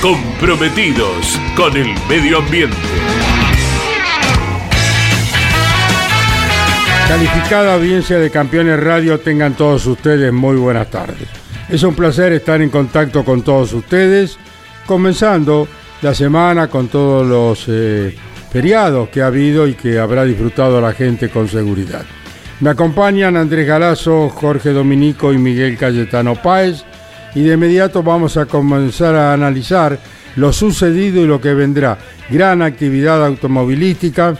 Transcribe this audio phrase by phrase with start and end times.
[0.00, 2.76] comprometidos con el medio ambiente.
[7.08, 11.28] Calificada audiencia de Campeones Radio, tengan todos ustedes muy buenas tardes.
[11.68, 14.38] Es un placer estar en contacto con todos ustedes,
[14.86, 15.68] comenzando
[16.02, 18.16] la semana con todos los eh,
[18.50, 22.04] feriados que ha habido y que habrá disfrutado la gente con seguridad.
[22.60, 26.84] Me acompañan Andrés Galazo, Jorge Dominico y Miguel Cayetano Páez
[27.36, 30.00] y de inmediato vamos a comenzar a analizar
[30.36, 31.98] lo sucedido y lo que vendrá.
[32.30, 34.34] Gran actividad automovilística,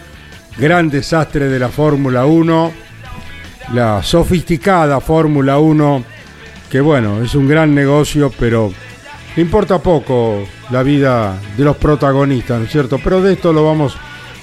[0.56, 2.72] gran desastre de la Fórmula 1,
[3.75, 6.05] la sofisticada Fórmula 1,
[6.70, 8.72] que bueno, es un gran negocio, pero
[9.36, 12.98] importa poco la vida de los protagonistas, ¿no es cierto?
[13.05, 13.94] Pero de esto lo vamos,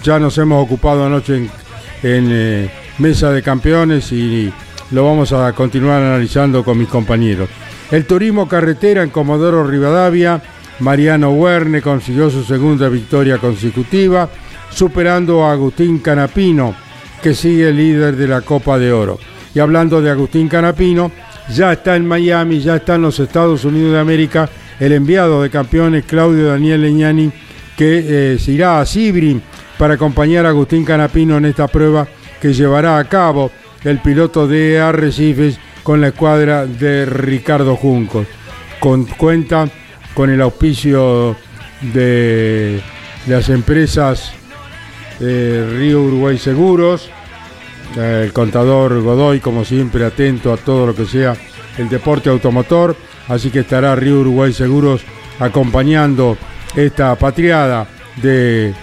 [0.03, 1.49] ya nos hemos ocupado anoche
[2.03, 4.53] en, eh, Mesa de Campeones y
[4.91, 7.49] lo vamos a continuar analizando con mis compañeros.
[7.91, 10.41] El turismo carretera en Comodoro Rivadavia,
[10.79, 14.29] Mariano Huerne consiguió su segunda victoria consecutiva,
[14.71, 16.75] superando a Agustín Canapino,
[17.21, 19.19] que sigue líder de la Copa de Oro.
[19.53, 21.11] Y hablando de Agustín Canapino,
[21.49, 24.49] ya está en Miami, ya está en los Estados Unidos de América
[24.79, 27.31] el enviado de campeones Claudio Daniel Leñani,
[27.77, 29.41] que eh, se irá a Sibrin
[29.77, 32.07] para acompañar a Agustín Canapino en esta prueba
[32.41, 33.51] que llevará a cabo
[33.83, 38.27] el piloto de Arrecifes con la escuadra de Ricardo Juncos.
[38.79, 39.69] Con, cuenta
[40.13, 41.35] con el auspicio
[41.93, 42.81] de
[43.27, 44.33] las empresas
[45.19, 47.09] Río Uruguay Seguros,
[47.95, 51.35] el contador Godoy, como siempre, atento a todo lo que sea
[51.77, 52.95] el deporte automotor,
[53.27, 55.01] así que estará Río Uruguay Seguros
[55.39, 56.37] acompañando
[56.75, 57.87] esta patriada
[58.21, 58.73] de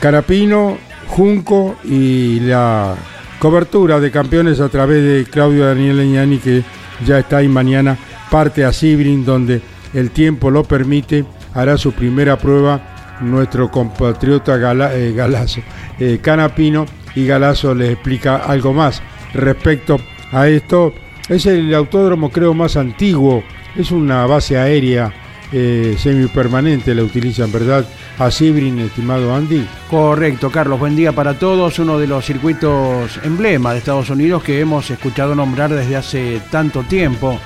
[0.00, 2.94] Carapino, Junco y la
[3.42, 6.62] Cobertura de campeones a través de Claudio Daniel Leñani, que
[7.04, 7.98] ya está ahí mañana,
[8.30, 9.60] parte a Sibrin, donde
[9.94, 14.54] el tiempo lo permite, hará su primera prueba nuestro compatriota
[14.94, 15.60] eh, Galazo,
[15.98, 16.86] eh, Canapino,
[17.16, 19.02] y Galazo le explica algo más
[19.34, 19.98] respecto
[20.30, 20.94] a esto.
[21.28, 23.42] Es el autódromo creo más antiguo,
[23.74, 25.12] es una base aérea
[25.52, 27.86] eh, semipermanente, la utilizan, ¿verdad?
[28.18, 29.66] a Sibrin, estimado Andy.
[29.90, 30.78] Correcto, Carlos.
[30.78, 31.78] Buen día para todos.
[31.78, 36.82] Uno de los circuitos emblema de Estados Unidos que hemos escuchado nombrar desde hace tanto
[36.82, 37.38] tiempo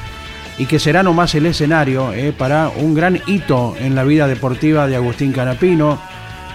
[0.59, 4.87] y que será nomás el escenario eh, para un gran hito en la vida deportiva
[4.87, 6.01] de Agustín Canapino.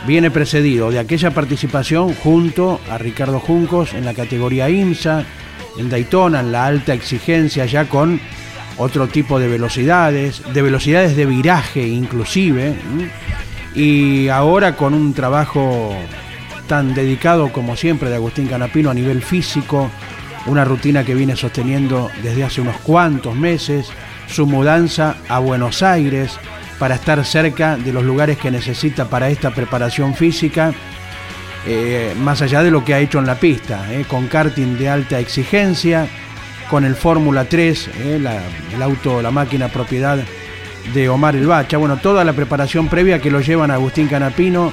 [0.07, 5.23] Viene precedido de aquella participación junto a Ricardo Juncos en la categoría IMSA,
[5.77, 8.19] en Daytona, en la alta exigencia, ya con
[8.77, 12.75] otro tipo de velocidades, de velocidades de viraje inclusive
[13.75, 15.95] y ahora con un trabajo
[16.67, 19.89] tan dedicado como siempre de Agustín Canapino a nivel físico,
[20.45, 23.87] una rutina que viene sosteniendo desde hace unos cuantos meses,
[24.27, 26.37] su mudanza a Buenos Aires
[26.79, 30.73] para estar cerca de los lugares que necesita para esta preparación física,
[31.67, 34.89] eh, más allá de lo que ha hecho en la pista, eh, con karting de
[34.89, 36.07] alta exigencia,
[36.71, 38.21] con el Fórmula 3, eh,
[38.73, 40.17] el auto, la máquina propiedad
[40.93, 41.75] de Omar El Bacha.
[41.75, 44.71] Bueno, toda la preparación previa que lo llevan a Agustín Canapino,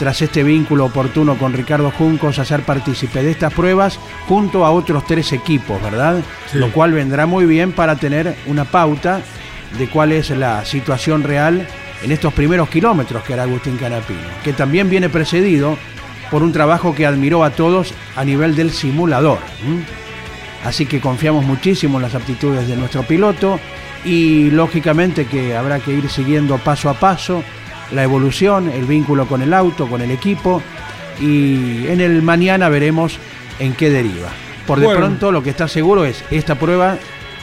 [0.00, 4.72] tras este vínculo oportuno con Ricardo Juncos, a ser partícipe de estas pruebas junto a
[4.72, 6.24] otros tres equipos, ¿verdad?
[6.54, 9.20] Lo cual vendrá muy bien para tener una pauta
[9.78, 11.68] de cuál es la situación real
[12.02, 15.78] en estos primeros kilómetros que hará Agustín Canapino, que también viene precedido
[16.32, 19.38] por un trabajo que admiró a todos a nivel del simulador.
[20.64, 23.60] Así que confiamos muchísimo en las aptitudes de nuestro piloto
[24.04, 27.42] y lógicamente que habrá que ir siguiendo paso a paso
[27.92, 30.62] la evolución, el vínculo con el auto, con el equipo
[31.20, 33.18] y en el mañana veremos
[33.58, 34.28] en qué deriva.
[34.66, 36.98] Por de pronto lo que está seguro es esta prueba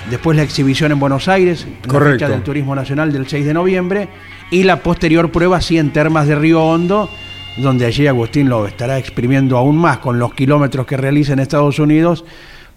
[0.10, 4.10] después la exhibición en Buenos Aires, la fecha del Turismo Nacional del 6 de noviembre,
[4.52, 7.10] y la posterior prueba sí en Termas de Río Hondo,
[7.58, 11.80] donde allí Agustín lo estará exprimiendo aún más con los kilómetros que realiza en Estados
[11.80, 12.26] Unidos,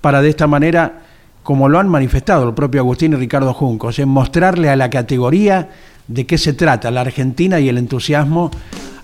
[0.00, 1.00] para de esta manera,
[1.42, 5.68] como lo han manifestado el propio Agustín y Ricardo Juncos, en mostrarle a la categoría
[6.06, 8.50] de qué se trata la Argentina y el entusiasmo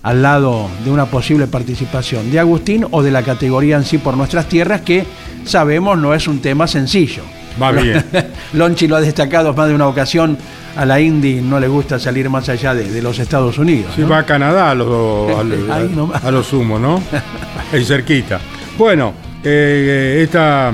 [0.03, 4.15] al lado de una posible participación de Agustín o de la categoría en sí por
[4.15, 5.03] nuestras tierras, que
[5.45, 7.23] sabemos no es un tema sencillo.
[7.61, 8.03] Va bien.
[8.53, 10.37] Lonchi lo ha destacado más de una ocasión,
[10.75, 13.93] a la Indy no le gusta salir más allá de, de los Estados Unidos.
[13.95, 14.09] Sí, ¿no?
[14.09, 17.01] va a Canadá a lo sumo, ¿no?
[17.73, 18.39] Ahí cerquita.
[18.77, 19.13] Bueno,
[19.45, 20.73] eh, esta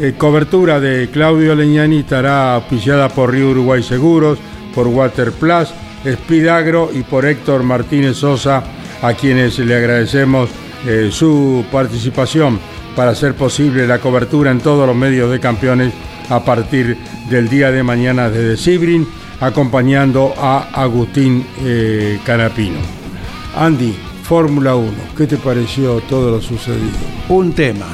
[0.00, 4.38] eh, cobertura de Claudio Leñani estará auspiciada por Río Uruguay Seguros,
[4.74, 5.68] por Water Plus,
[6.04, 8.62] Speed Agro y por Héctor Martínez Sosa,
[9.02, 10.50] a quienes le agradecemos
[10.86, 12.58] eh, su participación
[12.94, 15.92] para hacer posible la cobertura en todos los medios de campeones
[16.28, 16.96] a partir
[17.30, 19.06] del día de mañana desde Sibrin,
[19.40, 22.78] acompañando a Agustín eh, Canapino.
[23.56, 26.98] Andy, Fórmula 1, ¿qué te pareció todo lo sucedido?
[27.28, 27.86] Un tema.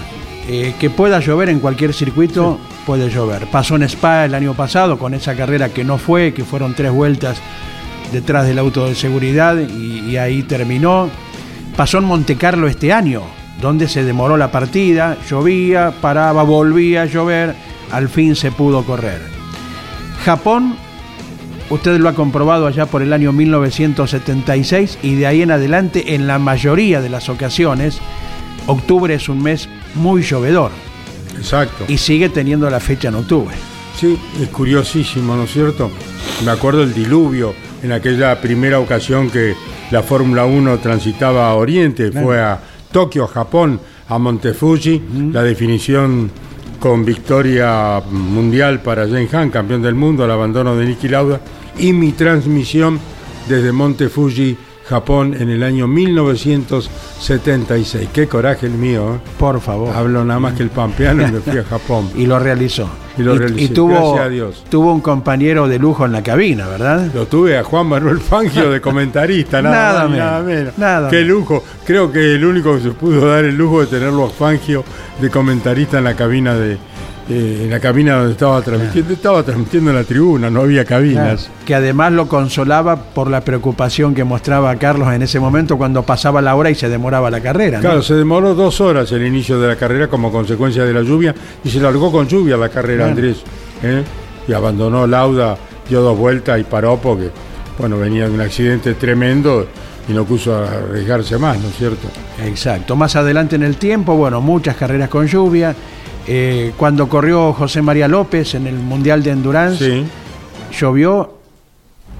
[0.47, 3.47] Eh, que pueda llover en cualquier circuito, puede llover.
[3.47, 6.93] Pasó en Spa el año pasado con esa carrera que no fue, que fueron tres
[6.93, 7.39] vueltas
[8.13, 11.09] detrás del auto de seguridad y, y ahí terminó.
[11.77, 13.23] Pasó en Monte Carlo este año,
[13.61, 17.55] donde se demoró la partida, llovía, paraba, volvía a llover,
[17.91, 19.23] al fin se pudo correr.
[20.25, 20.77] Japón,
[21.71, 26.27] usted lo ha comprobado allá por el año 1976 y de ahí en adelante en
[26.27, 27.99] la mayoría de las ocasiones,
[28.67, 30.71] octubre es un mes muy llovedor
[31.37, 31.85] Exacto.
[31.89, 33.55] y sigue teniendo la fecha en octubre.
[33.99, 35.91] Sí, es curiosísimo, ¿no es cierto?
[36.45, 39.55] Me acuerdo el diluvio en aquella primera ocasión que
[39.91, 42.59] la Fórmula 1 transitaba a Oriente, fue a
[42.91, 45.03] Tokio, Japón, a Montefuji,
[45.33, 46.31] la definición
[46.81, 51.41] con victoria mundial para James Hunt, campeón del mundo, al abandono de Niki Lauda,
[51.79, 52.99] y mi transmisión
[53.49, 54.57] desde Montefuji,
[54.87, 58.09] Japón, en el año 1976.
[58.13, 59.19] Qué coraje el mío, ¿eh?
[59.39, 59.95] Por favor.
[59.97, 62.11] Hablo nada más que el pampeano y me fui a Japón.
[62.17, 62.89] Y lo realizó.
[63.17, 64.65] Y lo realicé, tuvo, gracias a Dios.
[64.69, 67.09] tuvo un compañero de lujo en la cabina, ¿verdad?
[67.15, 70.79] Lo tuve a Juan Manuel Fangio de comentarista, nada, Nada más, menos, nada menos.
[70.79, 71.63] nada Qué lujo.
[71.87, 74.85] Creo que el único que se pudo dar el lujo de tenerlo a Fangio
[75.21, 76.77] de comentarista en la cabina de
[77.29, 79.13] eh, en la cabina donde estaba transmitiendo.
[79.15, 81.51] Estaba transmitiendo en la tribuna, no había cabinas.
[81.65, 86.43] Que además lo consolaba por la preocupación que mostraba Carlos en ese momento cuando pasaba
[86.43, 87.79] la hora y se demoraba la carrera.
[87.79, 87.83] ¿no?
[87.83, 91.35] Claro, se demoró dos horas el inicio de la carrera como consecuencia de la lluvia
[91.65, 93.17] y se largó con lluvia la carrera, Bueno.
[93.17, 93.43] Andrés.
[93.83, 94.03] ¿eh?
[94.47, 95.57] Y abandonó Lauda,
[95.89, 97.31] dio dos vueltas y paró porque,
[97.79, 99.67] bueno, venía de un accidente tremendo
[100.07, 102.09] y no quiso arriesgarse más, ¿no es cierto?
[102.45, 102.95] Exacto.
[102.97, 105.75] Más adelante en el tiempo, bueno, muchas carreras con lluvia.
[106.27, 110.07] Eh, cuando corrió José María López en el Mundial de Endurance, Sí.
[110.79, 111.35] llovió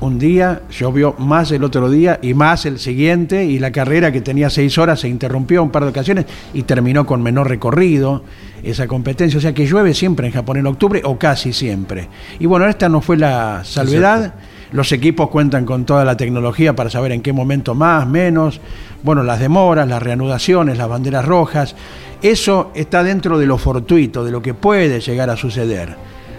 [0.01, 4.21] un día, llovió más el otro día y más el siguiente, y la carrera que
[4.21, 8.23] tenía seis horas se interrumpió un par de ocasiones y terminó con menor recorrido
[8.63, 9.39] esa competencia.
[9.39, 12.09] O sea que llueve siempre en Japón en octubre o casi siempre.
[12.39, 14.35] Y bueno, esta no fue la salvedad.
[14.73, 18.61] Los equipos cuentan con toda la tecnología para saber en qué momento más, menos.
[19.03, 21.77] Bueno, las demoras, las reanudaciones, las banderas rojas.
[22.25, 25.95] Eso está dentro de lo fortuito, de lo que puede llegar a suceder.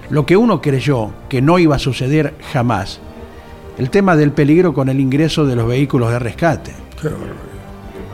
[0.09, 2.99] Lo que uno creyó que no iba a suceder jamás.
[3.77, 6.71] El tema del peligro con el ingreso de los vehículos de rescate.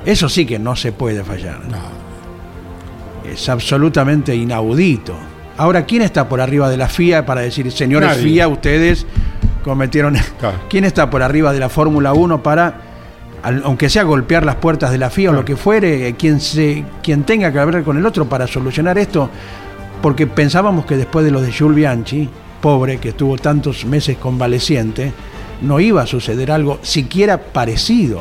[0.05, 1.61] Eso sí que no se puede fallar.
[3.23, 5.15] Es absolutamente inaudito.
[5.55, 8.23] Ahora, ¿quién está por arriba de la FIA para decir, señores Nadie.
[8.23, 9.05] FIA, ustedes
[9.63, 10.17] cometieron...
[10.69, 12.90] ¿Quién está por arriba de la Fórmula 1 para,
[13.43, 16.39] al- aunque sea golpear las puertas de la FIA o lo que fuere, eh, quien,
[16.39, 19.29] se, quien tenga que hablar con el otro para solucionar esto?
[20.01, 22.29] Porque pensábamos que después de lo de Jules Bianchi,
[22.61, 25.11] pobre, que estuvo tantos meses convaleciente,
[25.61, 28.19] no iba a suceder algo siquiera parecido.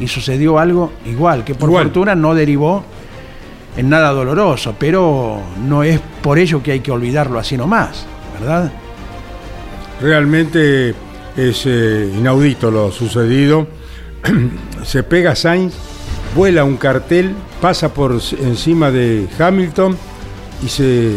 [0.00, 1.84] Y sucedió algo igual, que por Igual.
[1.84, 2.82] fortuna no derivó
[3.76, 8.06] en nada doloroso, pero no es por ello que hay que olvidarlo así nomás,
[8.38, 8.72] ¿verdad?
[10.00, 10.94] Realmente
[11.36, 13.66] es eh, inaudito lo sucedido.
[14.84, 15.74] Se pega Sainz,
[16.34, 19.96] vuela un cartel, pasa por encima de Hamilton
[20.64, 21.12] y se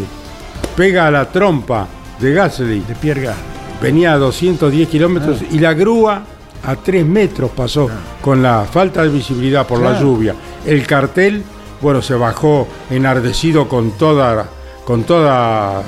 [0.75, 1.87] pega a la trompa
[2.19, 2.79] de Gasly.
[2.81, 3.43] De Pierre Gasly.
[3.81, 6.23] Venía a 210 kilómetros y la grúa
[6.65, 7.89] a 3 metros pasó
[8.21, 10.33] con la falta de visibilidad por la lluvia.
[10.65, 11.43] El cartel,
[11.81, 14.45] bueno, se bajó enardecido con toda,
[14.85, 15.83] con toda,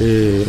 [0.00, 0.44] eh,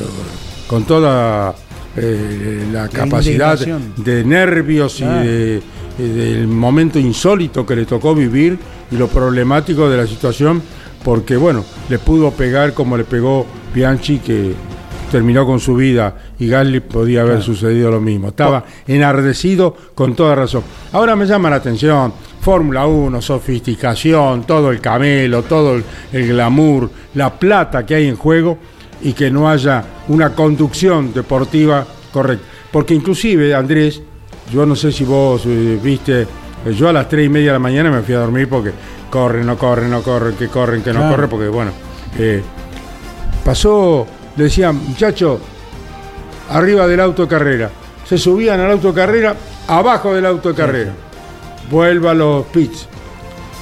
[0.67, 1.55] con toda
[1.95, 3.57] eh, la capacidad
[3.97, 5.23] de nervios Claro.
[5.23, 8.57] y de- y del momento insólito que le tocó vivir
[8.91, 10.61] y lo problemático de la situación,
[11.03, 14.53] porque bueno, le pudo pegar como le pegó Bianchi, que
[15.11, 18.29] terminó con su vida y Gasly podía haber sucedido lo mismo.
[18.29, 20.63] Estaba enardecido con toda razón.
[20.91, 26.89] Ahora me llama la atención, Fórmula 1, sofisticación, todo el camelo, todo el, el glamour,
[27.15, 28.57] la plata que hay en juego
[29.01, 32.45] y que no haya una conducción deportiva correcta.
[32.71, 34.01] Porque inclusive, Andrés,
[34.51, 36.27] yo no sé si vos eh, viste, eh,
[36.73, 38.71] yo a las tres y media de la mañana me fui a dormir porque
[39.09, 41.15] corren, no corren, no corren, que corren, que no Claro.
[41.15, 41.71] corren, porque bueno,
[42.17, 42.41] eh,
[43.43, 45.39] pasó, le decían, muchachos,
[46.49, 47.69] arriba del auto carrera.
[48.05, 49.35] Se subían al auto carrera,
[49.67, 50.93] abajo del auto carrera.
[51.69, 52.87] Vuelva a los pits.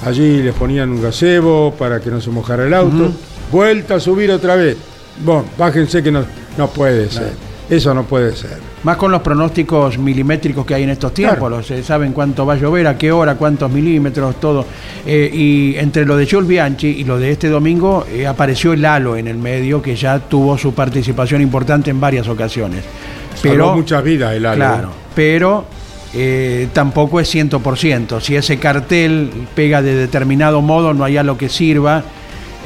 [0.06, 3.12] Allí les ponían un gazebo para que no se mojara el auto.
[3.52, 4.76] Vuelta a subir otra vez.
[5.22, 6.24] Bueno, bájense que no,
[6.56, 7.32] no puede ser.
[7.70, 8.58] Eso no puede ser.
[8.82, 11.56] Más con los pronósticos milimétricos que hay en estos tiempos, Claro.
[11.58, 14.64] los, eh, saben cuánto va a llover, a qué hora, cuántos milímetros, todo.
[15.06, 18.84] Eh, y entre lo de Jules Bianchi y lo de este domingo eh, apareció el
[18.84, 22.84] halo en el medio que ya tuvo su participación importante en varias ocasiones.
[23.34, 24.56] Salvó muchas vidas el halo.
[24.56, 25.64] Claro, pero
[26.14, 28.20] eh, tampoco es 100%.
[28.20, 32.02] Si ese cartel pega de determinado modo, no hay algo que sirva.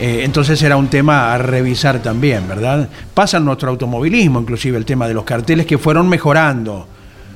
[0.00, 2.88] Eh, entonces era un tema a revisar también, ¿verdad?
[3.14, 6.86] Pasa en nuestro automovilismo, inclusive el tema de los carteles que fueron mejorando.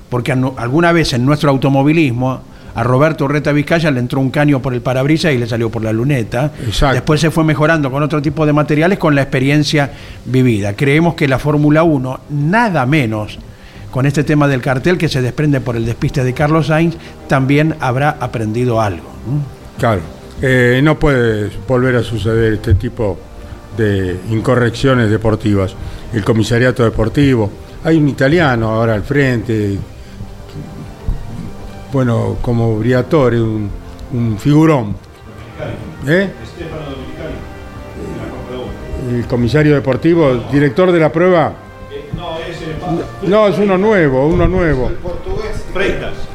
[0.08, 2.40] Porque alguna vez en nuestro automovilismo
[2.74, 5.82] a Roberto Reta Vizcaya le entró un caño por el parabrisas y le salió por
[5.82, 6.52] la luneta.
[6.64, 6.94] Exacto.
[6.94, 9.90] Después se fue mejorando con otro tipo de materiales con la experiencia
[10.24, 10.74] vivida.
[10.74, 13.38] Creemos que la Fórmula 1, nada menos
[13.90, 16.96] con este tema del cartel que se desprende por el despiste de Carlos Sainz,
[17.28, 19.08] también habrá aprendido algo.
[19.78, 20.02] Claro.
[20.42, 23.18] Eh, no puede volver a suceder este tipo
[23.76, 25.74] de incorrecciones deportivas.
[26.12, 27.50] El comisariato deportivo.
[27.84, 29.78] Hay un italiano ahora al frente.
[31.92, 33.70] Bueno, como Briatore, un,
[34.12, 34.96] un figurón.
[36.06, 36.30] ¿Eh?
[39.10, 41.54] El comisario deportivo, director de la prueba.
[43.22, 44.90] No, es uno nuevo, uno nuevo.
[45.72, 46.25] Freitas.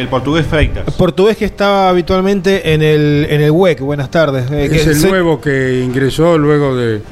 [0.00, 0.94] El portugués Freitas.
[0.94, 3.80] Portugués que estaba habitualmente en el, en el WEC.
[3.80, 4.50] Buenas tardes.
[4.50, 7.02] Eh, que Es el se- nuevo que ingresó luego de,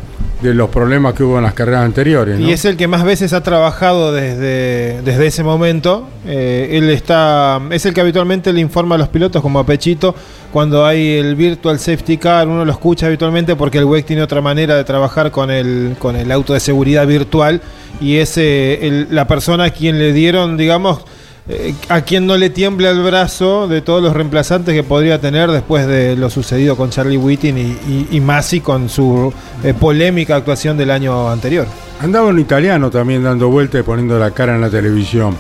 [0.41, 2.39] de los problemas que hubo en las carreras anteriores.
[2.39, 2.49] ¿no?
[2.49, 6.09] Y es el que más veces ha trabajado desde, desde ese momento.
[6.27, 10.15] Eh, él está, es el que habitualmente le informa a los pilotos, como a Pechito,
[10.51, 14.41] cuando hay el Virtual Safety Car, uno lo escucha habitualmente porque el WEC tiene otra
[14.41, 17.61] manera de trabajar con el, con el auto de seguridad virtual
[18.01, 21.01] y es eh, el- la persona a quien le dieron, digamos,
[21.49, 25.51] eh, a quien no le tiembla el brazo de todos los reemplazantes que podría tener
[25.51, 29.33] después de lo sucedido con Charlie Whiting y, y, y Masi con su
[29.65, 31.67] eh, polémica actuación del año anterior.
[32.01, 35.35] Andaba un italiano también dando vueltas y poniendo la cara en la televisión.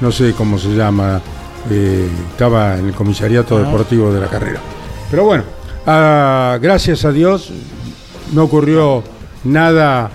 [0.00, 1.20] No sé cómo se llama.
[1.70, 4.60] eh, estaba en el comisariato deportivo de la carrera.
[5.10, 5.44] Pero bueno,
[5.86, 7.52] ah, gracias a Dios
[8.32, 9.02] no ocurrió
[9.44, 10.10] nada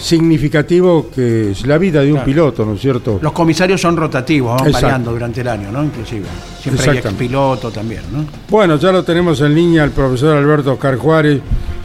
[0.00, 2.26] significativo que es la vida de un Claro.
[2.26, 3.18] piloto, ¿no es cierto?
[3.22, 4.86] Los comisarios son rotativos, van Exacto.
[4.86, 5.84] variando durante el año, ¿no?
[5.84, 6.24] Inclusive.
[6.60, 7.24] Siempre hay Exactamente.
[7.26, 8.24] piloto también, ¿no?
[8.48, 11.40] Bueno, ya lo tenemos en línea el profesor Alberto Oscar Juárez,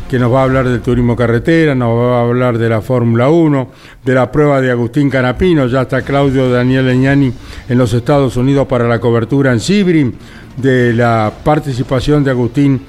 [0.09, 3.29] que nos va a hablar del turismo carretera, nos va a hablar de la Fórmula
[3.29, 3.69] 1,
[4.03, 7.33] de la prueba de Agustín Canapino, ya está Claudio Daniel Leñani
[7.67, 10.13] en los Estados Unidos para la cobertura en Sibrim,
[10.57, 12.81] de la participación de Agustín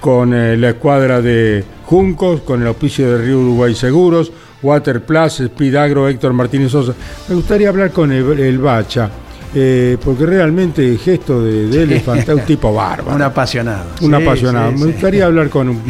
[0.00, 4.32] con eh, la escuadra de Juncos, con el auspicio de Río Uruguay Seguros,
[4.66, 6.94] Water Plus, Speed Agro, Héctor Martínez Sosa.
[7.28, 9.08] Me gustaría hablar con el, el Bacha,
[9.54, 13.14] eh, porque realmente el gesto de, de él es un tipo bárbaro.
[13.14, 13.84] Un apasionado.
[14.02, 14.68] Un Sí, apasionado.
[14.70, 14.92] sí, Me sí.
[14.92, 15.80] gustaría hablar con,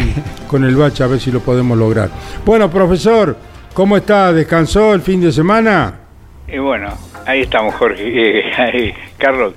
[0.47, 2.11] con el Bacha a ver si lo podemos lograr.
[2.45, 3.37] Bueno, profesor,
[3.75, 4.33] ¿cómo está?
[4.33, 5.95] ¿Descansó el fin de semana?
[6.47, 6.89] Y bueno,
[7.27, 8.03] ahí estamos, Jorge.
[8.07, 9.55] Eh, ahí, Carlos,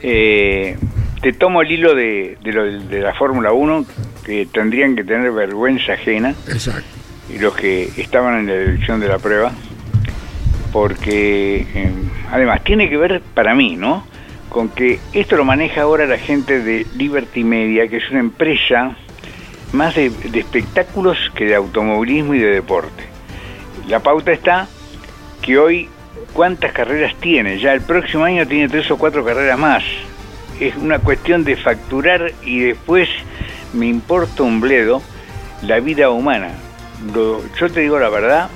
[0.00, 0.76] eh,
[1.20, 3.84] te tomo el hilo de, de, lo, de la Fórmula 1,
[4.24, 6.84] que tendrían que tener vergüenza ajena, Exacto.
[7.32, 9.52] Y los que estaban en la dirección de la prueba,
[10.72, 11.92] porque eh,
[12.30, 14.04] además tiene que ver para mí, ¿no?
[14.48, 18.96] Con que esto lo maneja ahora la gente de Liberty Media, que es una empresa
[19.72, 23.04] más de, de espectáculos que de automovilismo y de deporte.
[23.86, 24.66] La pauta está
[25.42, 25.88] que hoy
[26.32, 27.58] cuántas carreras tiene.
[27.58, 29.84] Ya el próximo año tiene tres o cuatro carreras más.
[30.60, 33.08] Es una cuestión de facturar y después
[33.72, 35.02] me importa un bledo
[35.62, 36.50] la vida humana.
[37.14, 38.48] Lo- yo te digo la verdad,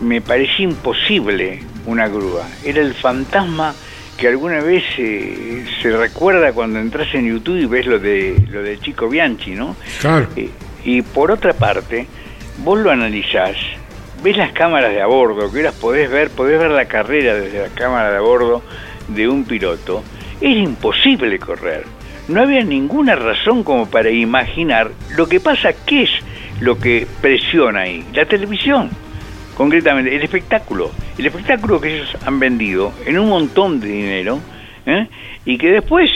[0.00, 2.46] me parecía imposible una grúa.
[2.64, 3.74] Era el fantasma
[4.16, 8.62] que alguna vez eh, se recuerda cuando entras en YouTube y ves lo de lo
[8.62, 9.76] de Chico Bianchi, ¿no?
[10.00, 10.26] Claro.
[10.36, 10.50] Eh,
[10.84, 12.06] y por otra parte,
[12.58, 13.56] vos lo analizás,
[14.22, 17.62] ves las cámaras de a bordo, que las podés ver, podés ver la carrera desde
[17.62, 18.62] la cámara de a bordo
[19.08, 20.02] de un piloto,
[20.40, 21.84] era imposible correr.
[22.28, 26.10] No había ninguna razón como para imaginar lo que pasa, qué es
[26.60, 28.90] lo que presiona ahí, la televisión.
[29.56, 30.90] concretamente, el espectáculo.
[31.18, 34.40] El espectáculo que ellos han vendido en un montón de dinero
[34.86, 35.06] ¿eh?
[35.44, 36.10] y que después,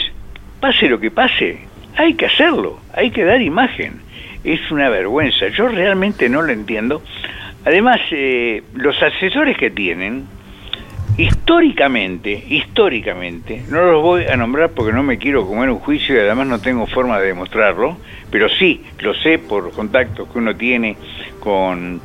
[0.59, 1.59] pase lo que pase,
[1.95, 4.01] hay que hacerlo, hay que dar imagen.
[4.43, 7.03] Es una vergüenza, yo realmente no lo entiendo.
[7.65, 10.25] Además, eh, los asesores que tienen,
[11.17, 16.19] históricamente, históricamente, no los voy a nombrar porque no me quiero comer un juicio y
[16.19, 17.97] además no tengo forma de demostrarlo,
[18.29, 20.97] pero sí lo sé por los contactos que uno tiene
[21.39, 22.01] con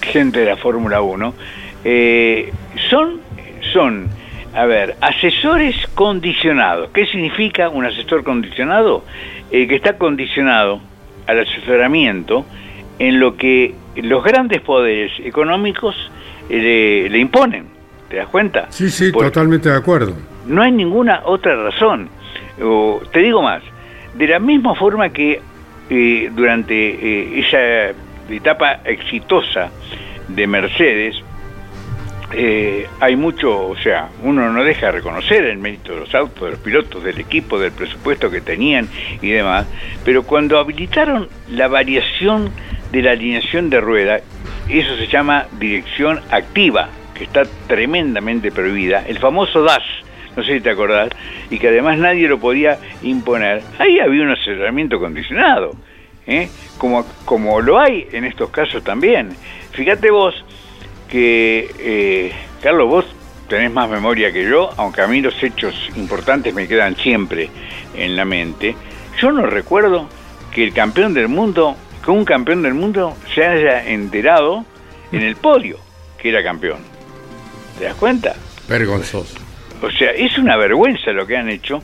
[0.00, 1.34] gente de la Fórmula 1,
[1.84, 2.52] eh,
[2.90, 3.20] son,
[3.72, 4.08] son,
[4.54, 6.90] a ver, asesores condicionados.
[6.92, 9.04] ¿Qué significa un asesor condicionado?
[9.50, 10.80] Eh, que está condicionado
[11.26, 12.44] al asesoramiento
[12.98, 15.96] en lo que los grandes poderes económicos
[16.48, 17.79] eh, le, imponen.
[18.10, 18.66] ¿Te das cuenta?
[18.70, 20.14] Sí, sí, totalmente de acuerdo.
[20.44, 22.08] No hay ninguna otra razón.
[22.60, 23.62] O, te digo más,
[24.14, 25.40] de la misma forma que
[25.88, 27.94] eh, durante eh, esa
[28.28, 29.70] etapa exitosa
[30.26, 31.22] de Mercedes,
[32.32, 36.42] eh, hay mucho, o sea, uno no deja de reconocer el mérito de los autos,
[36.42, 38.88] de los pilotos, del equipo, del presupuesto que tenían
[39.22, 39.66] y demás,
[40.04, 42.50] pero cuando habilitaron la variación
[42.90, 44.20] de la alineación de rueda,
[44.68, 46.88] eso se llama dirección activa,
[47.20, 49.82] que está tremendamente prohibida, el famoso DAS,
[50.36, 51.10] no sé si te acordás,
[51.50, 55.72] y que además nadie lo podía imponer, ahí había un asesoramiento condicionado,
[56.26, 56.48] ¿eh?
[56.78, 59.36] como, como lo hay en estos casos también.
[59.72, 60.34] Fíjate vos,
[61.10, 63.04] que, eh, Carlos, vos
[63.48, 67.50] tenés más memoria que yo, aunque a mí los hechos importantes me quedan siempre
[67.94, 68.74] en la mente.
[69.20, 70.08] Yo no recuerdo
[70.54, 74.64] que el campeón del mundo, que un campeón del mundo se haya enterado
[75.12, 76.89] en el podio que era campeón.
[77.80, 78.34] ¿Te das cuenta?
[78.68, 79.38] Vergonzoso.
[79.80, 81.82] O sea, es una vergüenza lo que han hecho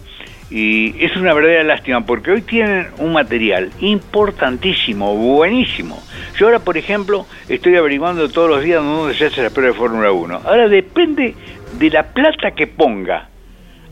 [0.51, 5.99] y es una verdadera lástima porque hoy tienen un material importantísimo, buenísimo.
[6.39, 9.79] Yo ahora, por ejemplo, estoy averiguando todos los días dónde se hace la prueba de
[9.79, 10.43] Fórmula 1.
[10.45, 11.35] Ahora depende
[11.79, 13.31] de la plata que ponga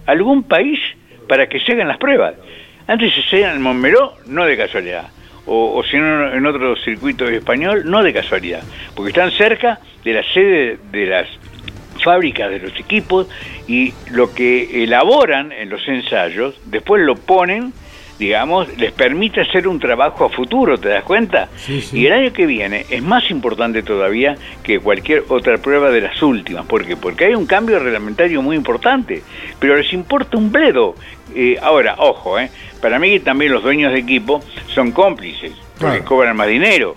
[0.05, 0.79] algún país
[1.27, 2.35] para que se hagan las pruebas.
[2.87, 5.09] Antes se hacían en Montmeló, no de casualidad.
[5.47, 8.63] O, o si no, en otro circuito español, no de casualidad.
[8.95, 11.29] Porque están cerca de la sede de las
[12.05, 13.27] fábricas de los equipos
[13.67, 17.73] y lo que elaboran en los ensayos, después lo ponen,
[18.19, 21.49] digamos, les permite hacer un trabajo a futuro, ¿te das cuenta?
[21.93, 26.23] Y el año que viene es más importante todavía que cualquier otra prueba de las
[26.23, 26.67] últimas.
[26.67, 26.97] ¿Por qué?
[26.97, 29.23] Porque hay un cambio reglamentario muy importante,
[29.59, 30.95] pero les importa un bledo.
[31.35, 36.37] Eh, ahora, ojo, eh, para mí también los dueños de equipo son cómplices, porque cobran
[36.37, 36.95] más dinero.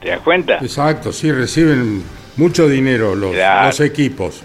[0.00, 0.58] ¿Te das cuenta?
[0.60, 2.02] Exacto, sí, reciben
[2.36, 4.42] mucho dinero los, los equipos.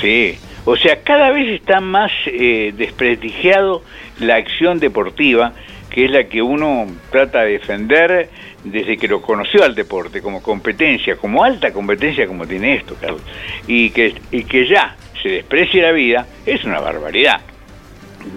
[0.00, 3.82] Sí, o sea, cada vez está más eh, desprestigiado
[4.18, 5.52] la acción deportiva,
[5.90, 8.28] que es la que uno trata de defender
[8.64, 13.22] desde que lo conoció al deporte, como competencia, como alta competencia como tiene esto, Carlos.
[13.66, 17.40] Y que, y que ya se desprecie la vida es una barbaridad.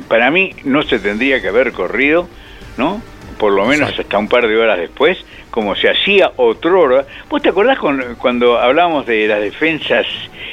[0.08, 2.30] Para mí no se tendría que haber corrido,
[2.78, 3.02] ¿no?
[3.40, 5.18] Por lo menos hasta un par de horas después,
[5.50, 7.80] como se hacía otro ¿Vos te acordás
[8.18, 10.06] cuando hablábamos de las defensas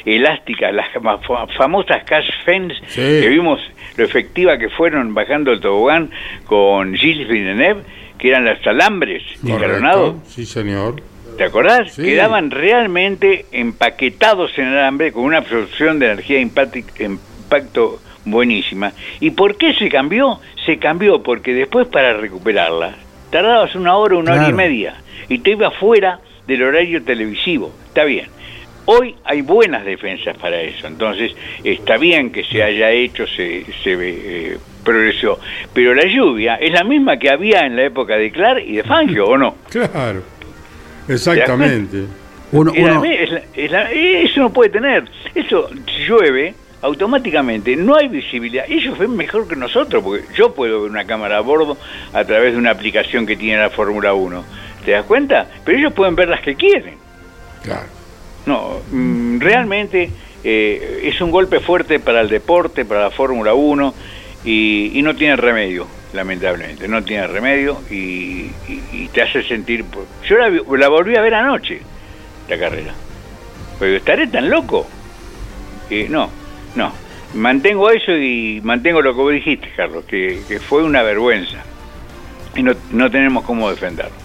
[0.05, 0.87] elásticas, las
[1.57, 3.59] famosas cash fence, que vimos
[3.97, 6.09] lo efectiva que fueron bajando el tobogán
[6.45, 7.81] con Gilles Villeneuve,
[8.17, 10.15] que eran los alambres escalonados?
[10.25, 11.01] Sí, señor.
[11.37, 11.95] ¿Te acordás?
[11.95, 17.99] Quedaban realmente empaquetados en alambre con una absorción de energía impacto
[18.31, 18.93] buenísima.
[19.19, 20.39] ¿Y por qué se cambió?
[20.65, 22.95] Se cambió porque después para recuperarla
[23.29, 24.95] tardabas una hora, una hora y media,
[25.27, 27.71] y te iba fuera del horario televisivo.
[27.87, 28.27] Está bien.
[28.85, 33.97] Hoy hay buenas defensas para eso, entonces está bien que se haya hecho, se, se
[33.99, 35.41] eh, progresó,
[35.73, 38.83] pero la lluvia es la misma que había en la época de Clark y de
[38.83, 39.55] Fangio, ¿o no?
[39.69, 40.21] Claro,
[41.09, 42.05] exactamente.
[42.53, 45.03] Uno, eso no puede tener.
[45.35, 45.69] Eso,
[46.07, 46.55] llueve,
[46.87, 48.65] automáticamente no hay visibilidad.
[48.67, 51.77] Ellos ven mejor que nosotros, porque yo puedo ver una cámara a bordo
[52.13, 54.43] a través de una aplicación que tiene la Fórmula 1.
[54.85, 55.47] ¿Te das cuenta?
[55.65, 56.95] Pero ellos pueden ver las que quieren.
[57.61, 57.87] Claro.
[58.45, 60.09] No, mm, realmente
[60.43, 63.93] eh, es un golpe fuerte para el deporte, para la Fórmula 1
[64.45, 66.87] y, no tiene remedio, lamentablemente.
[66.87, 68.49] No tiene remedio y,
[69.13, 69.83] te hace sentir...
[70.27, 71.81] Yo la, la, volví a ver anoche,
[72.47, 72.93] la carrera.
[73.77, 74.87] Pero estaré tan loco.
[75.89, 76.29] Eh, no,
[76.77, 76.93] no,
[77.33, 81.57] mantengo eso y mantengo lo que vos dijiste, Carlos, que, fue una vergüenza.
[82.55, 84.15] Y no, no tenemos cómo defenderlo.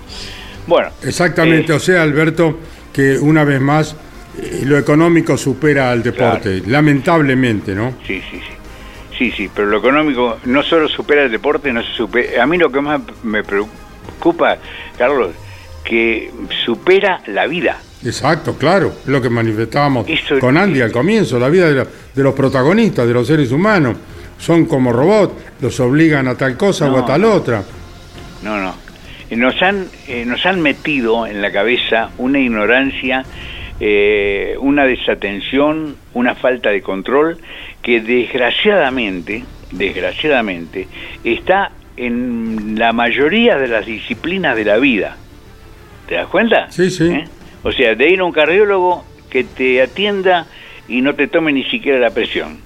[0.66, 0.90] Bueno.
[1.02, 2.58] Exactamente, eh, o sea, Alberto,
[2.92, 3.96] que una vez más
[4.38, 7.94] eh, lo económico supera al deporte, lamentablemente, ¿no?
[8.06, 8.52] Sí, sí, sí.
[9.18, 12.42] Sí, sí, pero lo económico no solo supera el deporte, no se supera.
[12.42, 14.56] A mí lo que más me preocupa,
[14.96, 15.30] Carlos,
[15.84, 16.30] que
[16.64, 17.78] supera la vida.
[18.04, 21.86] Exacto, claro, es lo que manifestábamos Eso- con Andy al comienzo, la vida de, la-
[22.14, 23.96] de los protagonistas, de los seres humanos,
[24.38, 27.62] son como robots, los obligan a tal cosa o a tal otra.
[28.42, 28.74] No, no.
[29.30, 33.24] Eh, Nos han, eh, nos han metido en la cabeza una ignorancia,
[33.80, 37.38] eh, una desatención, una falta de control
[37.82, 40.88] que desgraciadamente, desgraciadamente,
[41.24, 45.16] está en la mayoría de las disciplinas de la vida.
[46.08, 46.70] ¿Te das cuenta?
[46.70, 47.04] Sí, sí.
[47.04, 47.24] ¿Eh?
[47.62, 50.46] O sea, de ir a un cardiólogo que te atienda
[50.88, 52.58] y no te tome ni siquiera la presión.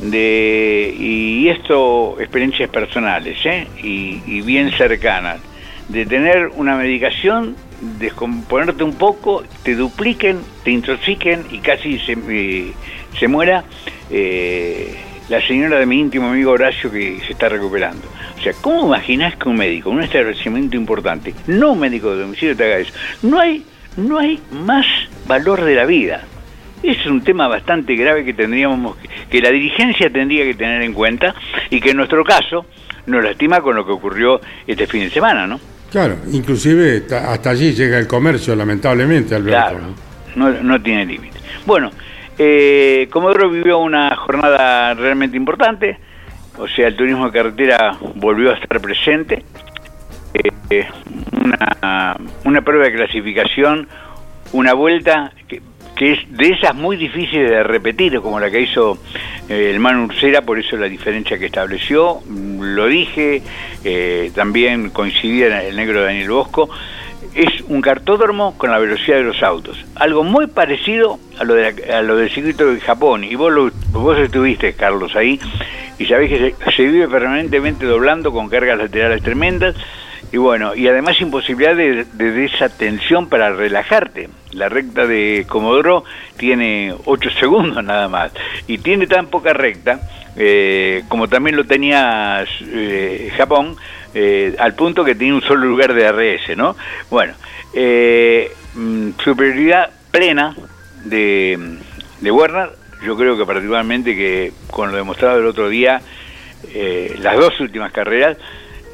[0.00, 3.66] De y esto experiencias personales ¿eh?
[3.82, 5.40] y, bien cercanas.
[5.88, 7.56] De tener una medicación
[7.98, 12.72] descomponerte un poco te dupliquen te intoxiquen y casi se, eh,
[13.16, 13.62] se muera
[14.10, 14.96] eh,
[15.28, 18.02] la señora de mi íntimo amigo Horacio que se está recuperando.
[18.36, 22.56] O sea ¿cómo imaginás que un médico un establecimiento importante no un médico de domicilio
[22.56, 23.64] te haga eso no hay
[23.98, 24.86] no hay más
[25.26, 26.22] valor de la vida
[26.82, 30.92] es un tema bastante grave que tendríamos que, que la dirigencia tendría que tener en
[30.94, 31.34] cuenta
[31.70, 32.66] y que en nuestro caso
[33.06, 35.58] nos lastima con lo que ocurrió este fin de semana, ¿no?
[35.90, 39.58] Claro, inclusive ta- hasta allí llega el comercio, lamentablemente, Alberto.
[39.58, 39.78] Claro,
[40.36, 40.50] ¿no?
[40.52, 41.38] no, no tiene límite.
[41.66, 41.90] Bueno,
[42.38, 45.98] eh, Comodoro vivió una jornada realmente importante,
[46.58, 49.42] o sea, el turismo de carretera volvió a estar presente,
[50.34, 50.86] Eh,
[52.44, 53.88] una, prueba de clasificación,
[54.52, 55.62] una vuelta que,
[55.96, 58.98] que es de esas muy difíciles de repetir, como la que hizo
[59.48, 63.42] eh, el Manu Ursera, por eso la diferencia que estableció, mm, lo dije,
[63.84, 66.68] eh, también coincidía el negro Daniel Bosco,
[67.34, 69.84] es un cartódromo con la velocidad de los autos.
[69.96, 73.22] Algo muy parecido a lo, de la- del circuito de Japón.
[73.24, 75.38] Y vos, lo- vos estuviste, Carlos, ahí.
[75.98, 79.74] Y sabés que se, se vive permanentemente doblando con cargas laterales tremendas.
[80.30, 84.28] Y bueno, y además imposibilidad de, de desatención para relajarte.
[84.52, 86.04] La recta de Comodoro
[86.36, 88.32] tiene 8 segundos nada más.
[88.66, 90.00] Y tiene tan poca recta,
[90.36, 93.76] eh, como también lo tenía eh, Japón,
[94.14, 96.76] eh, al punto que tiene un solo lugar de RS, ¿no?
[97.10, 97.34] Bueno,
[98.74, 100.54] mm, superioridad plena
[101.04, 101.78] de,
[102.20, 102.70] de Werner,
[103.04, 106.00] yo creo que particularmente que con lo demostrado el otro día,
[107.20, 108.36] las dos últimas carreras,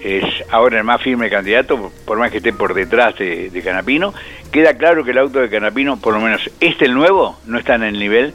[0.04, 4.12] es ahora el más firme candidato, por- más que esté por detrás de, Canapino.
[4.52, 7.74] Queda claro que el auto de Canapino, por lo menos este el nuevo, no está
[7.76, 8.34] en el nivel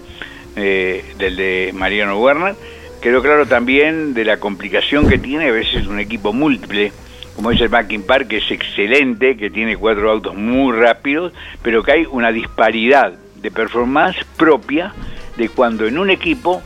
[0.56, 2.56] eh, del de Mariano Werner.
[3.02, 6.92] Quedó claro también de la complicación que tiene a veces un equipo múltiple,
[7.36, 11.84] como es el Backing Park, que es excelente, que tiene cuatro autos muy rápidos, pero
[11.84, 14.92] que hay una disparidad de performance propia
[15.38, 16.62] de cuando en un equipo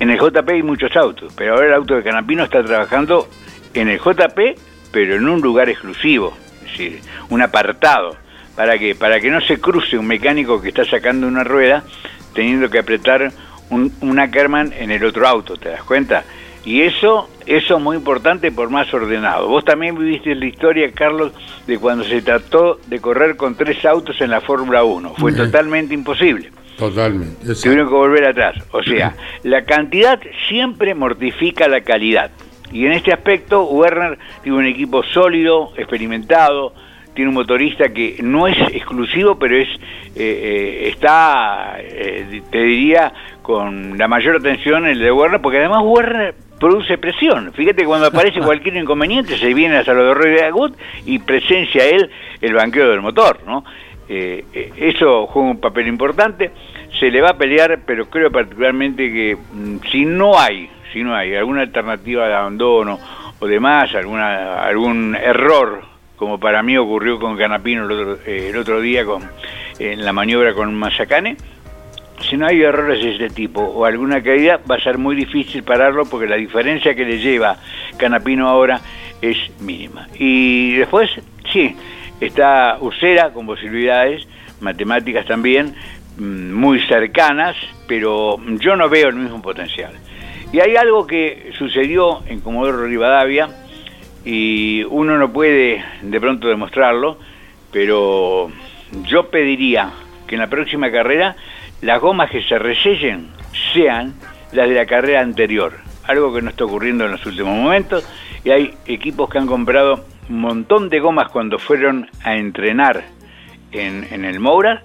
[0.00, 3.28] en el JP hay muchos autos, pero ahora el auto de Canapino está trabajando
[3.74, 4.58] en el JP,
[4.90, 8.16] pero en un lugar exclusivo, es decir, un apartado.
[8.56, 8.94] ¿Para qué?
[8.94, 11.84] Para que no se cruce un mecánico que está sacando una rueda
[12.34, 13.32] teniendo que apretar
[13.70, 16.24] un, un Ackerman en el otro auto, ¿te das cuenta?
[16.64, 19.48] Y eso, eso es muy importante por más ordenado.
[19.48, 21.32] Vos también viviste la historia, Carlos,
[21.66, 25.14] de cuando se trató de correr con tres autos en la Fórmula 1.
[25.16, 27.54] Fue totalmente imposible Totalmente.
[27.54, 28.56] tuvieron que volver atrás.
[28.72, 32.30] O sea, la cantidad siempre mortifica la calidad.
[32.72, 36.72] Y en este aspecto, Werner tiene un equipo sólido, experimentado,
[37.14, 39.68] tiene un motorista que no es exclusivo, pero es
[40.14, 45.58] eh, eh, está, eh, te diría, con la mayor atención en el de Werner, porque
[45.58, 47.52] además Werner produce presión.
[47.52, 52.10] Fíjate cuando aparece cualquier inconveniente, se viene a Salvador Rey de Agut y presencia él
[52.40, 53.64] el banqueo del motor, ¿no?
[54.12, 56.50] Eh, eh, eso juega un papel importante.
[56.98, 61.14] Se le va a pelear, pero creo particularmente que mm, si no hay, si no
[61.14, 62.98] hay alguna alternativa de abandono
[63.38, 65.82] o demás, alguna, algún error,
[66.16, 69.22] como para mí ocurrió con Canapino el otro, eh, el otro día con,
[69.78, 71.36] en la maniobra con Mazacane,
[72.28, 75.62] si no hay errores de este tipo o alguna caída, va a ser muy difícil
[75.62, 77.56] pararlo porque la diferencia que le lleva
[77.96, 78.80] Canapino ahora
[79.22, 80.08] es mínima.
[80.14, 81.10] Y después,
[81.52, 81.74] sí,
[82.20, 84.26] está Usera con posibilidades,
[84.60, 85.74] matemáticas también,
[86.18, 89.92] mm, muy cercanas, pero yo no veo el mismo potencial.
[90.52, 93.48] Y hay algo que sucedió en Comodoro Rivadavia
[94.24, 97.18] y uno no puede de pronto demostrarlo,
[97.72, 98.50] pero
[99.04, 99.92] yo pediría
[100.26, 101.36] que en la próxima carrera
[101.82, 103.28] las gomas que se resellen
[103.72, 104.14] sean
[104.52, 108.04] las de la carrera anterior, algo que no está ocurriendo en los últimos momentos,
[108.44, 113.04] y hay equipos que han comprado un montón de gomas cuando fueron a entrenar
[113.70, 114.82] en, en el Moura,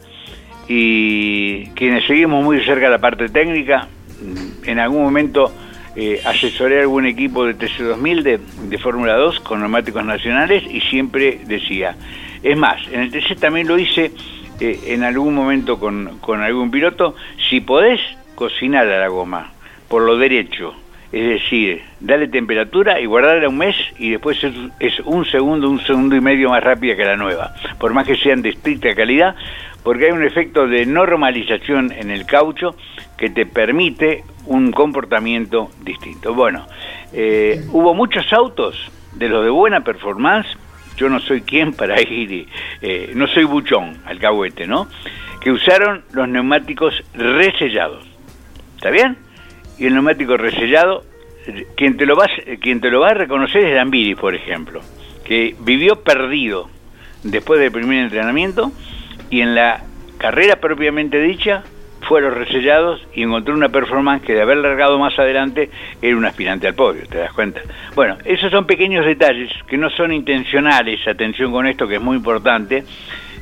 [0.67, 3.87] y quienes seguimos muy cerca de la parte técnica,
[4.65, 5.51] en algún momento
[5.95, 10.81] eh, asesoré a algún equipo de TC2000 de, de Fórmula 2 con neumáticos nacionales y
[10.81, 11.95] siempre decía,
[12.43, 14.11] es más, en el TC también lo hice
[14.59, 17.15] eh, en algún momento con, con algún piloto,
[17.49, 18.01] si podés
[18.35, 19.53] cocinar a la goma
[19.87, 20.73] por lo derecho,
[21.11, 25.79] es decir, darle temperatura y guardarla un mes y después es, es un segundo, un
[25.79, 29.35] segundo y medio más rápida que la nueva, por más que sean de estricta calidad,
[29.83, 32.75] porque hay un efecto de normalización en el caucho
[33.17, 36.33] que te permite un comportamiento distinto.
[36.33, 36.67] Bueno,
[37.13, 40.47] eh, hubo muchos autos de los de buena performance,
[40.97, 42.47] yo no soy quien para ir,
[42.81, 44.87] eh, no soy buchón, alcahuete, ¿no?
[45.41, 48.05] Que usaron los neumáticos resellados.
[48.75, 49.17] ¿Está bien?
[49.77, 51.03] Y el neumático resellado,
[51.75, 54.81] quien te lo va, te lo va a reconocer es Dambiri, por ejemplo,
[55.23, 56.69] que vivió perdido
[57.23, 58.71] después del primer entrenamiento
[59.29, 59.83] y en la
[60.17, 61.63] carrera propiamente dicha
[62.07, 65.69] fue a los resellados y encontró una performance que de haber largado más adelante
[66.01, 67.61] era un aspirante al podio, ¿te das cuenta?
[67.95, 72.17] Bueno, esos son pequeños detalles que no son intencionales, atención con esto que es muy
[72.17, 72.83] importante,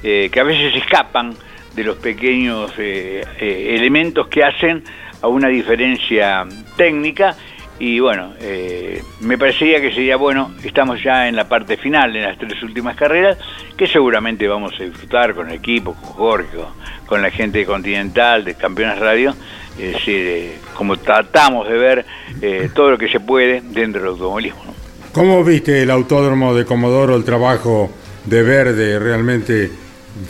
[0.04, 1.34] eh, que a veces escapan
[1.76, 4.84] de los pequeños eh, eh, elementos que hacen
[5.22, 6.46] a una diferencia
[6.76, 7.36] técnica
[7.80, 12.24] y bueno, eh, me parecería que sería bueno, estamos ya en la parte final, en
[12.24, 13.38] las tres últimas carreras,
[13.76, 16.58] que seguramente vamos a disfrutar con el equipo, con Jorge,
[17.06, 19.36] con la gente de Continental, de Campeones Radio,
[19.80, 22.06] es decir, eh, como tratamos de ver
[22.42, 24.66] eh, todo lo que se puede dentro del automovilismo.
[24.66, 24.74] ¿no?
[25.12, 27.92] ¿Cómo viste el autódromo de Comodoro, el trabajo
[28.26, 29.72] de Verde, realmente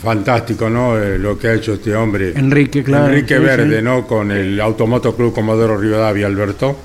[0.02, 0.98] fantástico, ¿no?
[0.98, 2.32] Eh, lo que ha hecho este hombre.
[2.34, 3.06] Enrique, claro.
[3.06, 3.84] Enrique sí, Verde, sí.
[3.84, 4.06] ¿no?
[4.06, 6.76] Con el Automoto Club Comodoro Rivadavia, Alberto.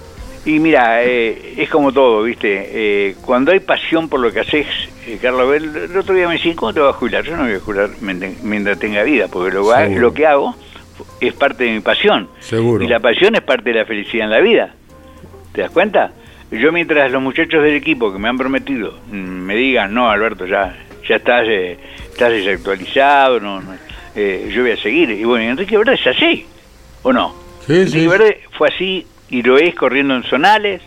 [0.45, 2.69] Y mira, eh, es como todo, ¿viste?
[2.71, 4.67] Eh, cuando hay pasión por lo que haces,
[5.06, 7.23] eh, Carlos, el, el otro día me decían, ¿cómo te vas a jubilar?
[7.23, 7.89] Yo no me voy a jubilar
[8.41, 10.56] mientras, tenga vida, porque lo, lo que hago
[11.19, 12.30] es parte de mi pasión.
[12.39, 12.84] Seguro.
[12.84, 14.73] Y la pasión es parte de la felicidad en la vida.
[15.54, 16.12] ¿Te das cuenta?
[16.52, 20.45] Yo mientras los muchachos del equipo que me han prometido mm, me digan, no, Alberto,
[20.45, 20.75] ya
[21.10, 21.78] ya estás, eh,
[22.12, 23.73] estás desactualizado, no, no,
[24.15, 25.10] eh, yo voy a seguir.
[25.10, 26.45] Y bueno, Enrique Verde es así,
[27.02, 27.36] ¿o no?
[27.65, 28.08] Sí, Enrique sí.
[28.08, 30.82] Verde fue así y lo es corriendo en zonales,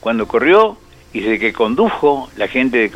[0.00, 0.78] cuando corrió
[1.12, 2.90] y desde que condujo la gente de eh,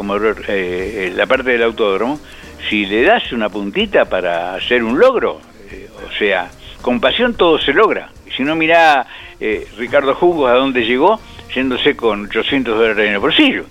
[0.49, 2.21] eh, la parte del autódromo,
[2.69, 6.51] si le das una puntita para hacer un logro, eh, o sea,
[6.83, 8.11] con pasión todo se logra.
[8.37, 9.07] Si no, mirá
[9.41, 11.21] eh, Ricardo Jugos a dónde llegó,
[11.55, 13.65] yéndose con 800 dólares en el bolsillo.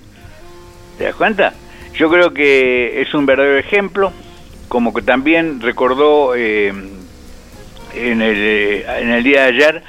[0.98, 1.54] ¿Te das cuenta?
[1.94, 4.12] Yo creo que es un verdadero ejemplo,
[4.68, 9.84] como que también recordó eh, en, el, eh, en el día de ayer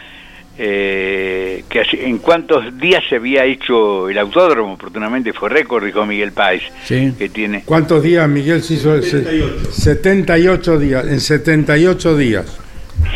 [0.63, 6.33] eh, que en cuántos días se había hecho el autódromo, oportunamente fue récord, dijo Miguel
[6.33, 7.15] Páez, Sí.
[7.19, 7.63] que tiene...
[7.65, 9.01] ¿Cuántos días, Miguel, se hizo?
[9.01, 9.71] 78.
[9.73, 12.59] 78 días, en 78 días.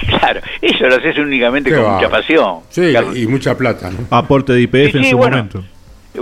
[0.09, 1.95] Claro, eso lo haces únicamente Qué con va.
[1.97, 2.61] mucha pasión.
[2.71, 4.07] Sí, y mucha plata, ¿no?
[4.17, 5.37] Aporte de IPF Sí, en sí, su bueno.
[5.37, 5.65] momento.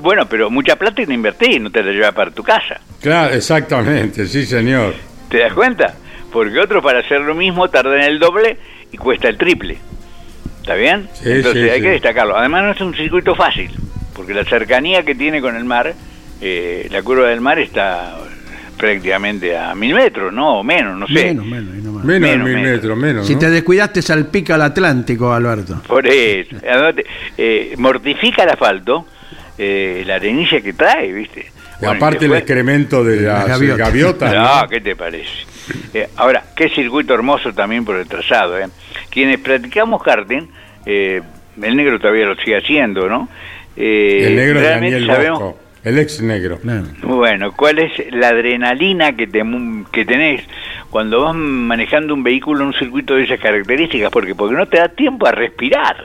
[0.00, 2.80] Bueno, pero mucha plata y no invertís, no te la llevas para tu casa.
[3.00, 4.94] Claro, exactamente, sí, señor.
[5.28, 5.94] ¿Te das cuenta?
[6.32, 8.56] Porque otros para hacer lo mismo tardan el doble
[8.90, 9.76] y cuesta el triple.
[10.62, 11.08] ¿Está bien?
[11.14, 11.82] Sí, Entonces sí, hay sí.
[11.82, 12.36] que destacarlo.
[12.36, 13.68] Además no es un circuito fácil,
[14.14, 15.92] porque la cercanía que tiene con el mar,
[16.40, 18.16] eh, la curva del mar está
[18.78, 20.60] prácticamente a mil metros, ¿no?
[20.60, 21.34] O menos, no sé.
[21.34, 21.74] Menos, menos.
[21.74, 23.26] Menos Menos, mil metros, menos.
[23.26, 23.40] Si ¿no?
[23.40, 25.82] te descuidaste, salpica el Atlántico, Alberto.
[25.86, 26.56] Por eso.
[27.36, 29.06] Eh, mortifica el asfalto,
[29.58, 31.50] eh, la arenilla que trae, ¿viste?
[31.86, 33.78] Bueno, aparte el excremento de las gaviotas.
[33.78, 34.34] gaviotas.
[34.34, 34.68] No, ¿no?
[34.68, 35.30] ¿qué te parece?
[35.94, 38.58] Eh, ahora, qué circuito hermoso también por el trazado.
[38.58, 38.68] ¿eh?
[39.10, 40.48] Quienes practicamos karting,
[40.86, 41.20] eh,
[41.60, 43.28] el negro todavía lo sigue haciendo, ¿no?
[43.76, 46.58] Eh, El negro realmente Daniel sabemos, Bosco, el ex negro.
[47.02, 49.42] Bueno, ¿cuál es la adrenalina que, te,
[49.90, 50.42] que tenés
[50.90, 54.10] cuando vas manejando un vehículo en un circuito de esas características?
[54.10, 55.96] Porque, porque no te da tiempo a respirar,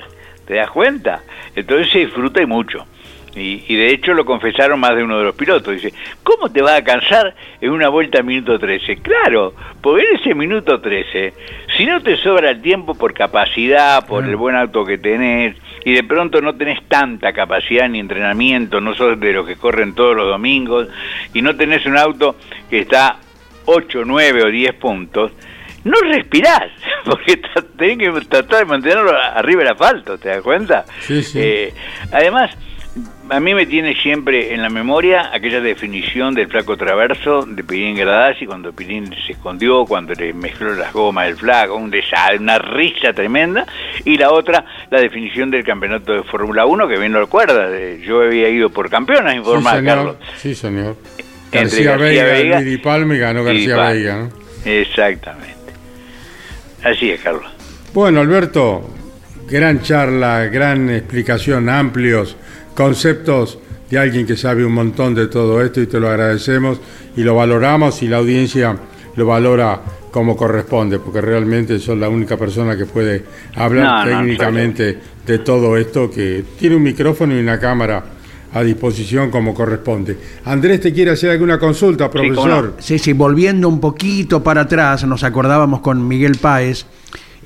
[0.46, 1.22] ¿te das cuenta?
[1.56, 2.86] Entonces se disfruta y mucho.
[3.39, 5.73] Y, y de hecho lo confesaron más de uno de los pilotos.
[5.73, 8.97] Dice, ¿cómo te vas a cansar en una vuelta a minuto 13?
[8.97, 11.34] Claro, porque en ese minuto 13,
[11.78, 15.93] si no te sobra el tiempo por capacidad, por el buen auto que tenés, y
[15.93, 20.15] de pronto no tenés tanta capacidad ni entrenamiento, no sos de los que corren todos
[20.15, 20.88] los domingos,
[21.34, 22.36] y no tenés un auto
[22.69, 23.17] que está
[23.65, 25.32] 8, 9 o 10 puntos,
[25.84, 26.69] no respirás,
[27.06, 27.39] porque
[27.78, 30.86] tenés que tratar de mantenerlo arriba del asfalto, ¿te das cuenta?
[31.00, 31.39] Sí, sí.
[31.41, 31.73] Eh,
[32.12, 32.52] además,
[33.30, 37.96] a mí me tiene siempre en la memoria aquella definición del flaco traverso de Pirín
[37.96, 42.58] Gradasi cuando Pirín se escondió, cuando le mezcló las gomas del flaco, un desastre, una
[42.60, 43.66] risa tremenda,
[44.06, 48.22] y la otra, la definición del campeonato de Fórmula 1, que bien lo recuerda, yo
[48.22, 49.86] había ido por campeón a Sí.
[49.86, 50.16] Carlos.
[50.38, 50.96] Sí, señor.
[51.52, 52.62] Entre García, García Veiga, Veiga
[53.16, 53.92] y ganó y García Palma.
[53.94, 54.30] Veiga, ¿no?
[54.66, 55.56] Exactamente.
[56.84, 57.52] Así es, Carlos.
[57.94, 58.88] Bueno, Alberto,
[59.50, 62.36] gran charla, gran explicación, amplios
[62.76, 66.80] conceptos de alguien que sabe un montón de todo esto y te lo agradecemos
[67.16, 68.76] y lo valoramos y la audiencia
[69.16, 69.82] lo valora
[70.12, 73.24] como corresponde, porque realmente son la única persona que puede
[73.56, 78.04] hablar No, no, técnicamente de todo esto, que tiene un micrófono y una cámara
[78.54, 80.18] a disposición como corresponde.
[80.46, 82.76] Andrés, ¿te quiere hacer alguna consulta, profesor?
[82.80, 86.86] Sí, sí, volviendo un poquito para atrás, nos acordábamos con Miguel Páez.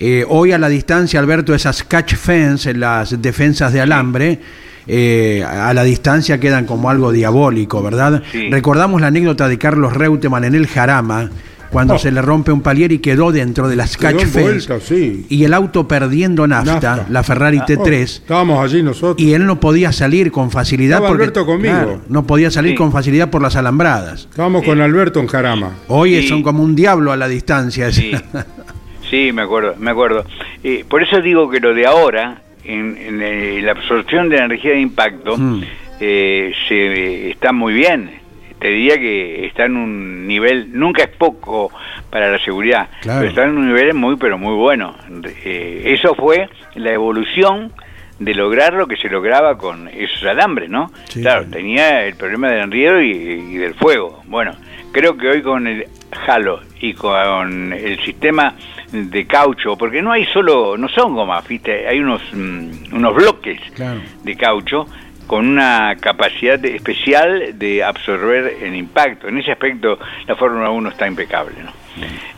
[0.03, 4.39] Eh, hoy a la distancia, Alberto, esas catch fence, las defensas de alambre,
[4.87, 8.23] eh, a la distancia quedan como algo diabólico, ¿verdad?
[8.31, 8.49] Sí.
[8.49, 11.29] Recordamos la anécdota de Carlos Reutemann en el Jarama,
[11.71, 11.99] cuando Oh.
[11.99, 14.67] se le rompe un palier y quedó dentro de las catch fence.
[14.81, 15.25] sí.
[15.29, 17.05] Y el auto perdiendo nafta, Nafta.
[17.09, 17.93] la Ferrari Oh, T3.
[18.21, 19.15] estábamos allí nosotros.
[19.25, 21.73] Y él no podía salir con facilidad Estaba porque Alberto conmigo.
[21.73, 22.77] claro, no podía salir Sí.
[22.77, 24.27] con facilidad por las alambradas.
[24.29, 25.71] Estábamos con Alberto en Jarama.
[25.87, 27.89] Hoy son como un diablo a la distancia.
[29.11, 30.25] Sí, me acuerdo, me acuerdo.
[30.63, 34.71] Eh, por eso digo que lo de ahora, en, en, eh, la absorción de energía
[34.71, 35.61] de impacto, Mm.
[35.99, 38.19] eh, se, está muy bien.
[38.59, 41.71] Te diría que está en un nivel, nunca es poco
[42.09, 43.19] para la seguridad, Claro.
[43.19, 44.95] pero está en un nivel muy, pero muy bueno.
[45.43, 47.73] Eh, eso fue la evolución
[48.19, 50.91] de lograr lo que se lograba con esos alambres, ¿no?
[51.05, 51.21] Sí.
[51.21, 54.21] Claro, tenía el problema del enredo y, y del fuego.
[54.27, 54.53] Bueno,
[54.91, 55.85] creo que hoy con el
[56.27, 58.53] halo y con el sistema
[58.91, 61.87] de caucho, porque no hay solo, no son gomas, ¿viste?
[61.87, 63.99] hay unos, mm, unos bloques Claro.
[64.23, 64.85] de caucho
[65.27, 69.29] con una capacidad de- especial de absorber el impacto.
[69.29, 71.55] En ese aspecto la Fórmula 1 está impecable.
[71.63, 71.71] ¿no?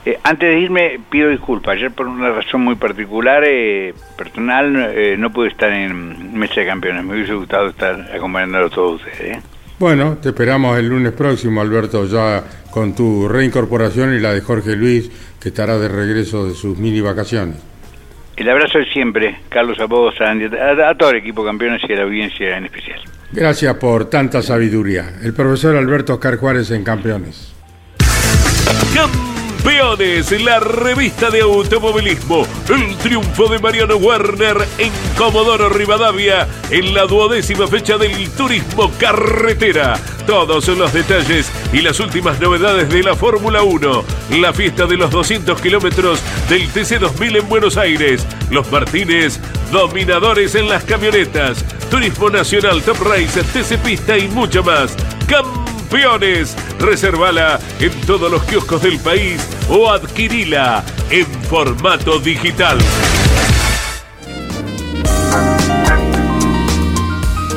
[0.05, 1.75] Eh, antes de irme, pido disculpas.
[1.77, 6.67] Ayer por una razón muy particular, eh, personal, eh, no pude estar en Mesa de
[6.67, 7.03] Campeones.
[7.03, 9.37] Me hubiese gustado estar acompañando a todos ustedes.
[9.83, 12.41] Bueno, te esperamos el lunes próximo, Alberto, ya
[12.71, 17.01] con tu reincorporación y la de Jorge Luis, que estará de regreso de sus mini
[17.01, 17.57] vacaciones.
[18.37, 21.81] El abrazo de siempre, Carlos, a vos, a, Andy, a, a todo el equipo campeones
[21.85, 23.01] y a la audiencia en especial.
[23.33, 25.15] Gracias por tanta sabiduría.
[25.21, 27.53] El profesor Alberto Oscar Juárez en Campeones.
[29.63, 32.45] Campeones, la revista de automovilismo.
[32.67, 39.97] El triunfo de Mariano Werner en Comodoro Rivadavia en la duodécima fecha del turismo carretera.
[40.27, 44.03] Todos los detalles y las últimas novedades de la Fórmula 1.
[44.41, 48.27] La fiesta de los 200 kilómetros del TC2000 en Buenos Aires.
[48.51, 49.39] Los Martínez,
[49.71, 51.63] dominadores en las camionetas.
[51.89, 54.93] Turismo Nacional, Top Race, TC Pista y mucho más.
[55.25, 55.62] Campeones.
[56.79, 62.79] Reservala en todos los kioscos del país o adquirila en formato digital.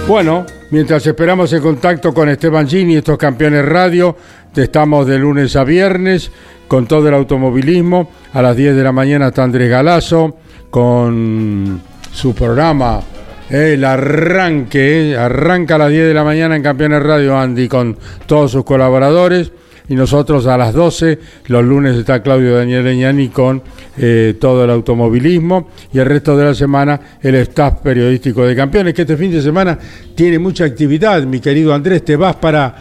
[0.07, 4.15] Bueno, mientras esperamos el contacto con Esteban Gini, estos campeones radio,
[4.55, 6.31] estamos de lunes a viernes
[6.69, 8.11] con todo el automovilismo.
[8.35, 10.37] A las 10 de la mañana está Andrés Galazo
[10.71, 11.81] con
[12.13, 13.01] su programa
[13.51, 15.13] El Arranque.
[15.13, 18.65] eh, Arranca a las 10 de la mañana en Campeones Radio Andy con todos sus
[18.65, 19.53] colaboradores.
[19.89, 23.63] Y nosotros a las 12, los lunes está Claudio Daniel Leñani con
[23.97, 28.95] eh, todo el automovilismo y el resto de la semana el staff periodístico de campeones,
[28.95, 29.79] que este fin de semana
[30.17, 32.75] tiene mucha actividad, mi querido Andrés, te vas para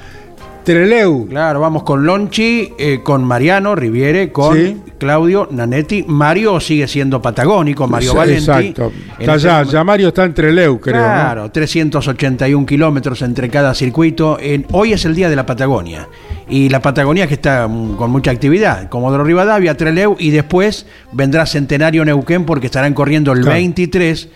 [0.65, 1.27] Treleu.
[1.29, 4.81] Claro, vamos con Lonchi, eh, con Mariano Riviere, con Sí.
[4.97, 6.03] Claudio Nanetti.
[6.07, 8.39] Mario sigue siendo patagónico, Mario Exa- Valenti.
[8.41, 8.91] Exacto.
[9.19, 10.95] Está este allá, ya Mario está en Treleu, creo.
[10.97, 11.03] ¿no?
[11.03, 14.37] Claro, 381 kilómetros entre cada circuito.
[14.41, 16.09] En- hoy es el día de la Patagonia.
[16.49, 18.89] Y la Patagonia que está mm, con mucha actividad.
[18.89, 23.53] Comodoro Rivadavia, Treleu y después vendrá Centenario Neuquén porque estarán corriendo el Claro.
[23.55, 24.29] 23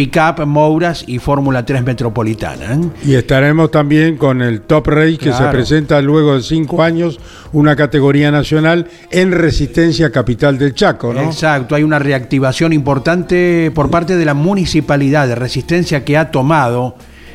[0.00, 2.72] Pickup, Mouras y Fórmula 3 Metropolitana.
[2.72, 2.78] ¿eh?
[3.04, 7.20] Y estaremos también con el Top Race que se presenta luego de cinco años,
[7.52, 11.20] una categoría nacional en Resistencia Capital del Chaco, ¿no?
[11.20, 16.94] Exacto, hay una reactivación importante por parte de la municipalidad de resistencia que ha tomado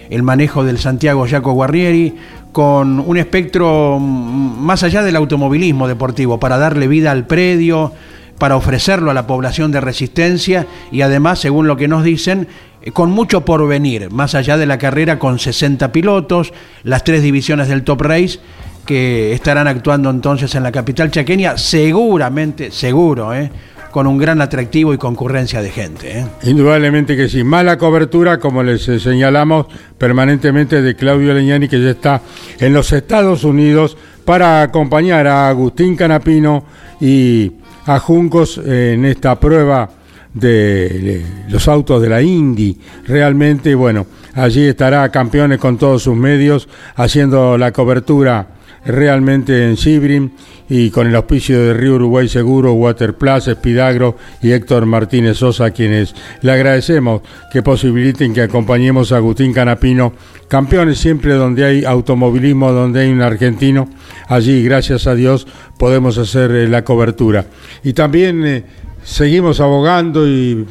[0.09, 2.15] el manejo del Santiago Jaco Guarnieri
[2.51, 7.91] con un espectro más allá del automovilismo deportivo para darle vida al predio,
[8.37, 12.47] para ofrecerlo a la población de resistencia y además, según lo que nos dicen,
[12.81, 17.67] eh, con mucho porvenir, más allá de la carrera con 60 pilotos, las tres divisiones
[17.67, 18.39] del Top Race
[18.85, 23.49] que estarán actuando entonces en la capital chaqueña, seguramente, seguro, ¿eh?
[23.95, 26.19] con un gran atractivo y concurrencia de gente.
[26.19, 26.25] ¿eh?
[26.43, 27.43] Indudablemente que sí.
[27.43, 29.67] Mala cobertura, como les eh, señalamos
[29.97, 32.21] permanentemente, de Claudio Leñani, que ya está
[32.59, 36.65] en los Estados Unidos para acompañar a Agustín Canapino
[36.99, 37.53] y
[37.85, 39.89] a Juncos en esta prueba
[40.33, 42.77] de, de los autos de la Indy.
[43.07, 48.47] Realmente, bueno, allí estará Campeones con todos sus medios haciendo la cobertura
[48.85, 50.31] realmente en Sibrim
[50.67, 56.15] y con el auspicio de Río Uruguay Seguro, Waterplus, Espidagro y Héctor Martínez Sosa, quienes
[56.41, 60.13] le agradecemos que posibiliten que acompañemos a Agustín Canapino,
[60.47, 63.87] campeones siempre donde hay automovilismo, donde hay un argentino,
[64.27, 65.47] allí gracias a Dios
[65.77, 67.45] podemos hacer eh, la cobertura.
[67.83, 68.63] Y también eh,
[69.03, 70.65] seguimos abogando y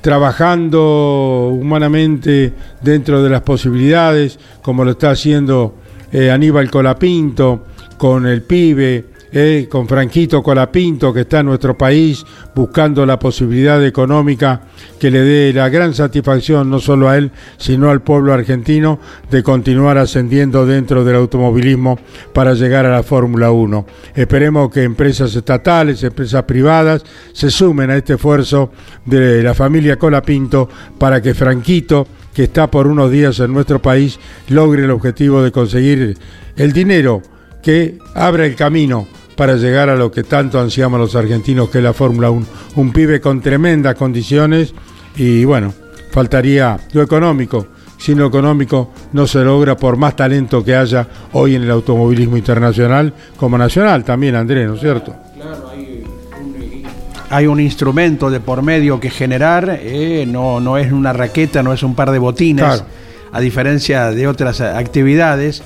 [0.00, 5.76] trabajando humanamente dentro de las posibilidades, como lo está haciendo
[6.12, 7.66] eh, Aníbal Colapinto
[7.98, 12.22] con el pibe, eh, con Franquito Colapinto, que está en nuestro país
[12.54, 14.60] buscando la posibilidad económica
[15.00, 19.42] que le dé la gran satisfacción no solo a él, sino al pueblo argentino de
[19.42, 21.98] continuar ascendiendo dentro del automovilismo
[22.34, 23.86] para llegar a la Fórmula 1.
[24.14, 28.70] Esperemos que empresas estatales, empresas privadas se sumen a este esfuerzo
[29.06, 30.68] de la familia Colapinto
[30.98, 34.20] para que Franquito, que está por unos días en nuestro país,
[34.50, 36.18] logre el objetivo de conseguir
[36.56, 37.22] el dinero
[37.62, 39.06] que abra el camino
[39.36, 42.46] para llegar a lo que tanto ansiamos los argentinos, que es la Fórmula 1.
[42.76, 44.74] Un pibe con tremendas condiciones
[45.16, 45.72] y bueno,
[46.10, 47.66] faltaría lo económico.
[47.98, 52.36] Sin lo económico no se logra por más talento que haya hoy en el automovilismo
[52.36, 55.14] internacional como nacional también, Andrés, ¿no es cierto?
[55.36, 56.82] Claro, hay un,
[57.30, 61.72] hay un instrumento de por medio que generar, eh, no, no es una raqueta, no
[61.72, 62.84] es un par de botines,
[63.32, 65.62] a diferencia de otras actividades.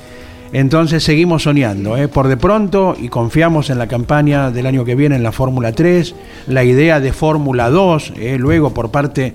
[0.53, 2.09] Entonces seguimos soñando, ¿eh?
[2.09, 5.73] por de pronto, y confiamos en la campaña del año que viene en la Fórmula
[5.73, 6.15] 3,
[6.47, 8.37] la idea de Fórmula 2, ¿eh?
[8.39, 9.35] luego por parte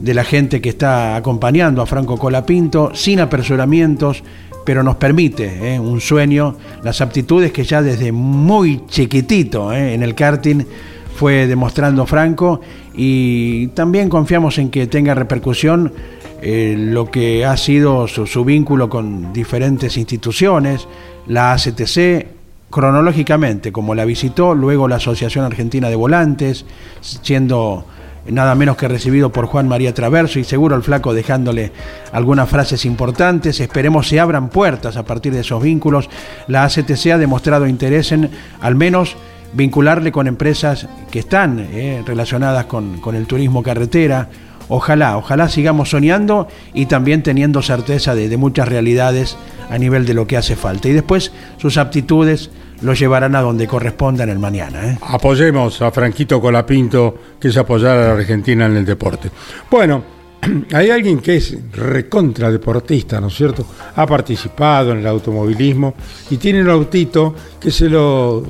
[0.00, 4.22] de la gente que está acompañando a Franco Colapinto, sin apresuramientos,
[4.64, 5.80] pero nos permite ¿eh?
[5.80, 10.64] un sueño, las aptitudes que ya desde muy chiquitito en el karting
[11.18, 12.60] fue demostrando Franco
[12.94, 15.92] y también confiamos en que tenga repercusión
[16.40, 20.86] eh, lo que ha sido su, vínculo con diferentes instituciones,
[21.26, 22.26] la ACTC,
[22.70, 26.64] cronológicamente, como la visitó, luego la Asociación Argentina de Volantes,
[27.00, 27.84] siendo
[28.30, 31.72] nada menos que recibido por Juan María Traverso y seguro el flaco dejándole
[32.12, 33.58] algunas frases importantes.
[33.58, 36.08] Esperemos se abran puertas a partir de esos vínculos.
[36.46, 38.30] La ACTC ha demostrado interés en
[38.60, 39.16] al menos
[39.54, 44.28] vincularle con empresas que están eh, relacionadas con, con el turismo carretera,
[44.68, 49.36] Ojalá, ojalá sigamos soñando y también teniendo certeza de, muchas realidades
[49.70, 50.88] a nivel de lo que hace falta.
[50.88, 52.50] Y después sus aptitudes
[52.82, 54.92] lo llevarán a donde corresponda en el mañana.
[54.92, 54.98] ¿eh?
[55.00, 59.30] Apoyemos a Franquito Colapinto, que es apoyar a la Argentina en el deporte.
[59.70, 60.04] Bueno,
[60.72, 63.66] hay alguien que es recontra deportista, ¿no es cierto?
[63.96, 65.94] Ha participado en el automovilismo
[66.30, 68.44] y tiene un autito que se lo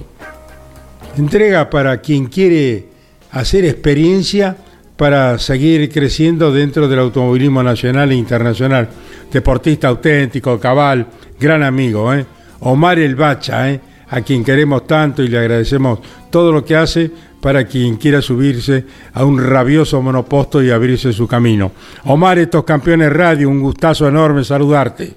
[1.17, 2.87] entrega para quien quiere
[3.33, 4.57] hacer experiencia
[4.99, 8.89] para seguir creciendo dentro del automovilismo nacional e internacional.
[9.33, 11.07] Deportista auténtico, cabal,
[11.39, 12.27] gran amigo, ¿eh?
[12.61, 13.81] Omar El Bacha, ¿eh?
[14.11, 18.85] a quien queremos tanto y le agradecemos todo lo que hace para quien quiera subirse
[19.13, 21.71] a un rabioso monoposto y abrirse su camino.
[22.05, 25.13] Omar, estos campeones radio, un gustazo enorme saludarte.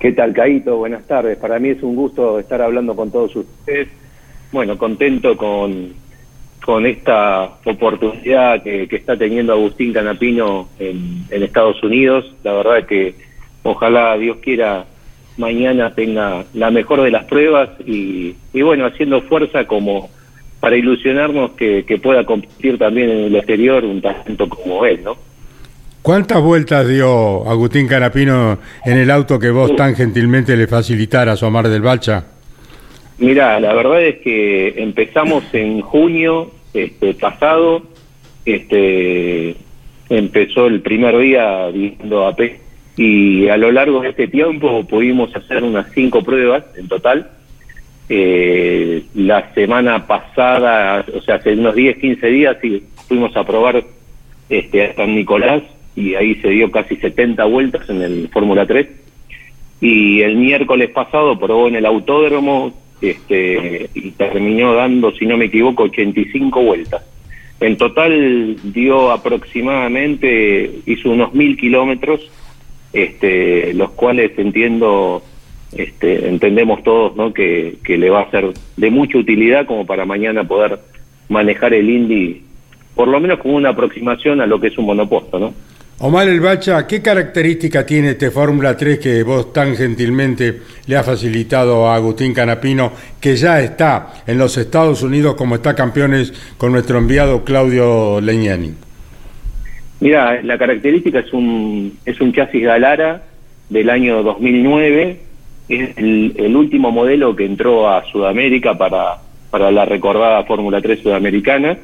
[0.00, 0.78] ¿Qué tal, Caito?
[0.78, 1.36] Buenas tardes.
[1.36, 3.88] Para mí es un gusto estar hablando con todos ustedes.
[4.50, 5.92] Bueno, contento con,
[6.64, 12.24] con esta oportunidad que, está teniendo Agustín Canapino en, Estados Unidos.
[12.44, 13.14] La verdad es que
[13.62, 14.86] ojalá Dios quiera
[15.36, 20.08] mañana tenga la mejor de las pruebas y, bueno, haciendo fuerza como
[20.60, 25.16] para ilusionarnos que, pueda competir también en el exterior un talento como él, ¿no?
[26.02, 31.68] ¿Cuántas vueltas dio Agustín Canapino en el auto que vos tan gentilmente le facilitaras, Omar
[31.68, 32.24] del Balcha?
[33.18, 37.82] Mira, la verdad es que empezamos en junio este, pasado,
[38.44, 39.54] este,
[40.08, 42.34] empezó el primer día viendo a
[42.96, 47.30] y a lo largo de este tiempo pudimos hacer unas cinco pruebas en total.
[48.08, 53.84] Eh, la semana pasada, o sea, hace unos 10, 15 días, sí, fuimos a probar
[54.50, 55.62] este, a San Nicolás
[55.96, 58.86] y ahí se dio casi 70 vueltas en el Fórmula 3.
[59.80, 65.46] Y el miércoles pasado probó en el autódromo este, y terminó dando, si no me
[65.46, 67.02] equivoco, 85 vueltas.
[67.60, 72.30] En total dio aproximadamente, hizo unos mil kilómetros,
[72.92, 75.22] este, los cuales entiendo,
[75.76, 77.32] este, entendemos todos, ¿no?
[77.32, 80.80] Que, le va a ser de mucha utilidad como para mañana poder
[81.28, 82.42] manejar el Indy,
[82.94, 85.54] por lo menos con una aproximación a lo que es un monoposto, ¿no?
[86.04, 91.06] Omar El Bacha, ¿qué característica tiene este Fórmula 3 que vos tan gentilmente le has
[91.06, 92.90] facilitado a Agustín Canapino,
[93.20, 98.74] que ya está en los Estados Unidos como está campeones con nuestro enviado Claudio Leñani?
[100.00, 103.22] Mira, la característica es un, es un chasis Galara
[103.68, 105.20] del año 2009,
[105.68, 109.18] es el, el último modelo que entró a Sudamérica para,
[109.52, 111.78] para la recordada Fórmula 3 sudamericana.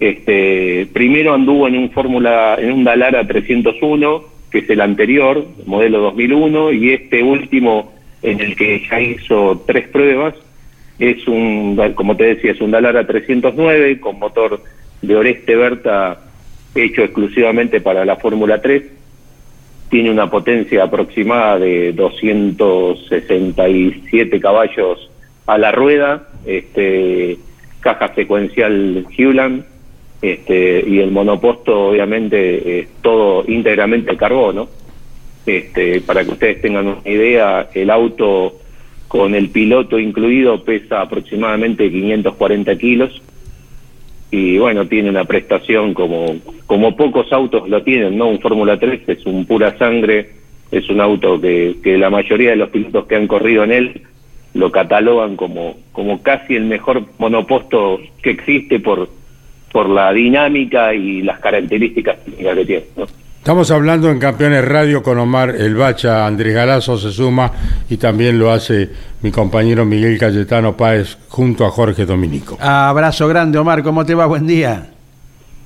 [0.00, 6.00] Este, primero anduvo en un Fórmula, en un Dalara 301, que es el anterior, modelo
[6.00, 7.92] 2001, y este último
[8.22, 10.34] en el que ya hizo tres pruebas,
[10.98, 14.62] es un, como te decía, es un Dalara 309 con motor
[15.02, 16.20] de Oreste Berta
[16.74, 18.82] hecho exclusivamente para la Fórmula 3.
[19.90, 25.10] Tiene una potencia aproximada de 267 caballos
[25.46, 27.36] a la rueda, este,
[27.80, 29.64] caja secuencial Hewland,
[30.22, 34.68] este, y el monoposto obviamente es todo íntegramente carbono.
[35.46, 38.54] Este, para que ustedes tengan una idea, el auto
[39.08, 43.22] con el piloto incluido pesa aproximadamente 540 kilos
[44.30, 46.36] y bueno, tiene una prestación como,
[46.66, 48.26] como pocos autos lo tienen, ¿no?
[48.26, 50.30] Un Fórmula 3 es un pura sangre,
[50.72, 54.02] es un auto que, que la mayoría de los pilotos que han corrido en él
[54.54, 59.08] lo catalogan como, como casi el mejor monoposto que existe por,
[59.74, 62.84] por la dinámica y las características técnicas que tiene.
[62.96, 63.06] ¿no?
[63.38, 67.50] Estamos hablando en Campeones Radio con Omar El Bacha, Andrés Galazo se suma
[67.90, 68.88] y también lo hace
[69.22, 72.56] mi compañero Miguel Cayetano Páez junto a Jorge Dominico.
[72.60, 74.26] Abrazo grande, Omar, ¿cómo te va?
[74.26, 74.90] Buen día.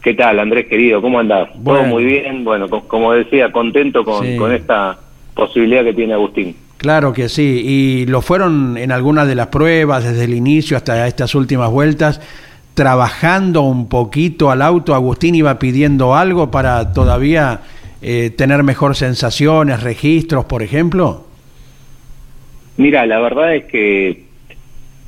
[0.03, 1.03] ¿Qué tal, Andrés querido?
[1.03, 1.51] ¿Cómo andás?
[1.57, 1.81] Bueno.
[1.81, 2.45] Todo muy bien.
[2.45, 4.37] Bueno, co- como decía, contento con, Sí.
[4.39, 4.97] con esta
[5.35, 6.57] posibilidad que tiene Agustín.
[6.79, 11.07] Claro que sí, y lo fueron en algunas de las pruebas, desde el inicio hasta
[11.07, 12.21] estas últimas vueltas,
[12.79, 14.95] trabajando un poquito al auto.
[14.95, 17.59] Agustín iba pidiendo algo para todavía
[18.01, 21.25] eh, tener mejor sensaciones, registros, por ejemplo.
[22.77, 24.23] Mira, la verdad es que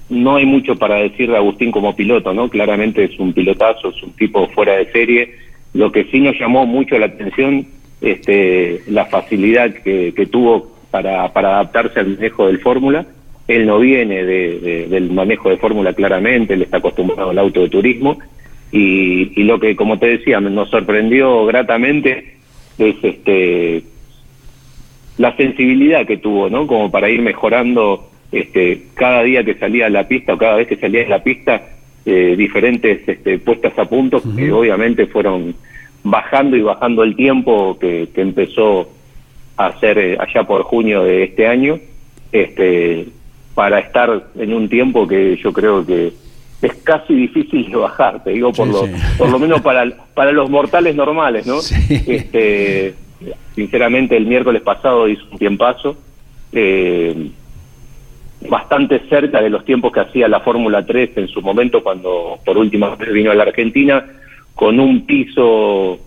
[0.08, 2.48] no hay mucho para decir de Agustín como piloto, ¿no?
[2.48, 5.36] Claramente es un pilotazo, es un tipo fuera de serie.
[5.72, 7.68] Lo que sí nos llamó mucho la atención,
[8.00, 13.06] este, la facilidad que, tuvo para, para adaptarse al manejo del Fórmula.
[13.56, 17.60] Él no viene de- de- del manejo de Fórmula claramente, él está acostumbrado al auto
[17.62, 18.18] de turismo.
[18.72, 22.34] Y, y lo que, como te decía, nos sorprendió gratamente
[22.78, 23.82] es este
[25.18, 26.66] la sensibilidad que tuvo, ¿no?
[26.66, 30.68] Como para ir mejorando este, cada día que salía a la pista o cada vez
[30.68, 31.62] que salía a la pista
[32.06, 35.54] eh, diferentes este, puestas a punto que obviamente fueron
[36.04, 38.88] bajando y bajando el tiempo que, que empezó
[39.58, 41.78] a hacer eh, allá por junio de este año,
[42.32, 43.06] este,
[43.60, 46.14] para estar en un tiempo que yo creo que
[46.62, 48.92] es casi difícil de bajar, te digo por Sí, lo sí.
[49.18, 49.84] por lo menos para
[50.14, 51.60] para los mortales normales, ¿no?
[51.60, 51.76] Sí.
[52.06, 52.94] Este,
[53.54, 55.94] sinceramente el miércoles pasado hizo un tiempazo
[56.52, 57.32] eh,
[58.48, 62.56] bastante cerca de los tiempos que hacía la Fórmula 3 en su momento cuando por
[62.56, 64.06] última vez vino a la Argentina
[64.54, 65.98] con un piso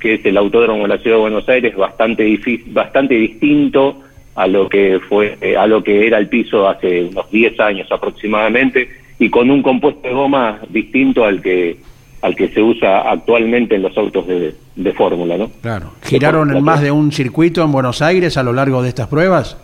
[0.00, 4.02] que es el Autódromo de la Ciudad de Buenos Aires bastante difícil, bastante distinto
[4.36, 7.90] a lo que fue eh, a lo que era el piso hace unos 10 años
[7.90, 11.78] aproximadamente y con un compuesto de goma distinto al que
[12.22, 15.50] al que se usa actualmente en los autos de, de fórmula, ¿no?
[15.62, 15.92] Claro.
[16.02, 19.56] ¿Giraron en más de un circuito en Buenos Aires a lo largo de estas pruebas?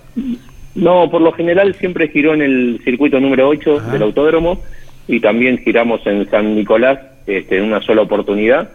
[0.74, 3.92] No, por lo general siempre giró en el circuito número 8 Ajá.
[3.92, 4.60] del autódromo
[5.08, 8.70] y también giramos en San Nicolás este, en una sola oportunidad.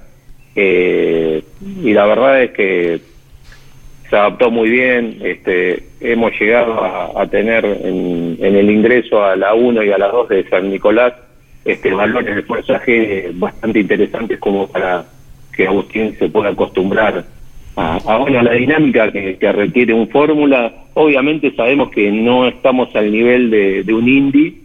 [0.55, 1.43] Eh,
[1.83, 2.99] y la verdad es que
[4.09, 5.19] se adaptó muy bien.
[5.23, 6.83] Este, hemos llegado
[7.17, 10.69] a, tener en, en el ingreso a la 1 y a la 2 de San
[10.69, 11.13] Nicolás
[11.67, 15.05] este, valores de fuerza G bastante interesantes como para
[15.53, 17.25] que Agustín se pueda acostumbrar
[17.75, 20.85] a, a, la dinámica que, que requiere un fórmula.
[20.93, 24.61] Obviamente sabemos que no estamos al nivel de, de un Indy,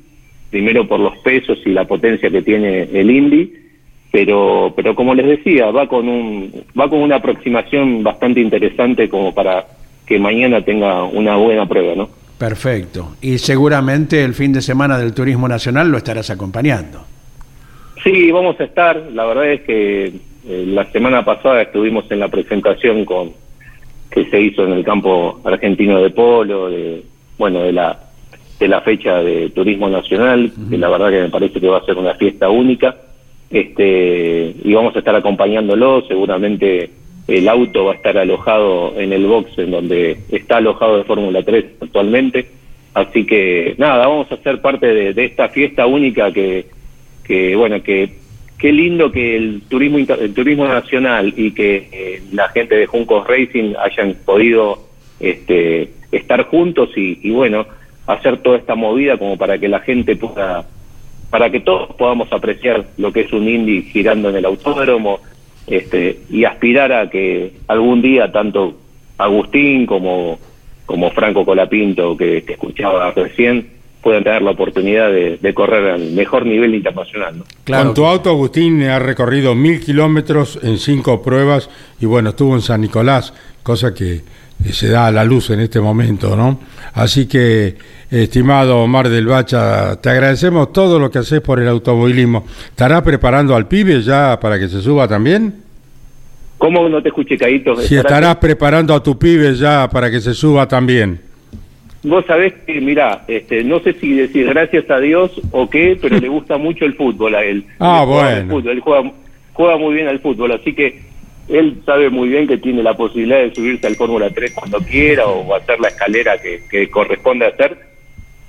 [0.51, 3.53] primero por los pesos y la potencia que tiene el Indy,
[4.13, 9.35] pero pero como les decía, va con un va con una aproximación bastante interesante como
[9.35, 9.67] para
[10.07, 12.09] que mañana tenga una buena prueba, ¿no?
[12.39, 13.17] Perfecto.
[13.23, 17.05] Y seguramente el fin de semana del Turismo Nacional lo estarás acompañando.
[18.03, 18.97] Sí, vamos a estar.
[19.13, 23.33] La verdad es que eh, la semana pasada estuvimos en la presentación con
[24.11, 27.03] que se hizo en el campo argentino de polo, de,
[27.39, 27.99] bueno, de la
[28.59, 31.85] de la fecha de turismo nacional, que la verdad que me parece que va a
[31.85, 32.95] ser una fiesta única.
[33.53, 36.89] Este, y vamos a estar acompañándolo, seguramente
[37.29, 41.43] el auto va a estar alojado en el box en donde está alojado de Fórmula
[41.43, 42.47] 3 actualmente.
[42.95, 46.67] Así que nada, vamos a ser parte de, esta fiesta única que,
[47.25, 48.15] que bueno, que
[48.59, 53.27] qué lindo que el turismo el turismo nacional y que eh, la gente de Juncos
[53.27, 54.79] Racing hayan podido
[55.21, 57.67] este, estar juntos y, y bueno,
[58.07, 60.65] hacer toda esta movida como para que la gente pueda
[61.33, 65.20] para que todos podamos apreciar lo que es un Indy girando en el autódromo
[65.66, 68.74] este, y aspirar a que algún día tanto
[69.16, 70.39] Agustín como,
[70.85, 73.66] como Franco Colapinto, que, que escuchaba recién,
[74.03, 77.39] puedan tener la oportunidad de, de correr al mejor nivel internacional.
[77.39, 77.45] ¿no?
[77.64, 82.61] Con tu auto, Agustín, ha recorrido mil kilómetros en cinco pruebas y bueno, estuvo en
[82.61, 84.20] San Nicolás, cosa que
[84.71, 86.61] se da a la luz en este momento, ¿no?
[86.95, 87.75] Así que,
[88.11, 92.45] estimado Omar del Bacha, te agradecemos todo lo que haces por el automovilismo.
[92.69, 95.55] ¿Estarás preparando al pibe ya para que se suba también?
[96.59, 97.75] ¿Cómo no te escuché, Caíto?
[97.77, 101.21] Si estarás preparando a tu pibe ya para que se suba también.
[102.05, 106.19] Vos sabés que, mirá, este, no sé si decir gracias a Dios o qué, pero
[106.19, 107.65] le gusta mucho el fútbol a él.
[107.79, 108.55] Ah, Él juega al bueno.
[108.55, 109.13] fútbol, él juega,
[109.53, 111.01] juega muy bien al fútbol, así que
[111.49, 115.26] él sabe muy bien que tiene la posibilidad de subirse al Fórmula 3 cuando quiera
[115.26, 117.76] o hacer la escalera que, que corresponde hacer,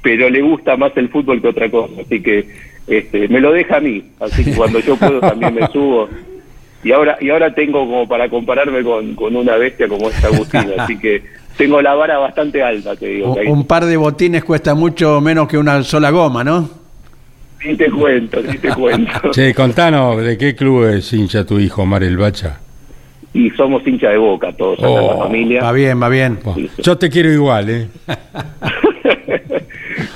[0.02, 2.48] pero le gusta más el fútbol que otra cosa, así que
[2.88, 6.10] este, me lo deja a mí, así que cuando yo puedo también me subo.
[6.84, 10.70] Y ahora, y ahora tengo como para compararme con, con una bestia como esta Agustín,
[10.78, 11.24] así que
[11.58, 13.36] tengo la vara bastante alta, te digo.
[13.48, 16.70] Un par de botines cuesta mucho menos que una sola goma, ¿no?
[17.62, 19.12] Sí te cuento, sí te cuento.
[19.32, 22.60] Che, contanos, ¿de qué club es hincha tu hijo, Omar el Bacha?
[23.34, 25.64] Y somos hincha de boca todos acá en la Oh, familia.
[25.64, 26.40] Va bien, va bien.
[26.80, 27.88] Yo te quiero igual, ¿eh?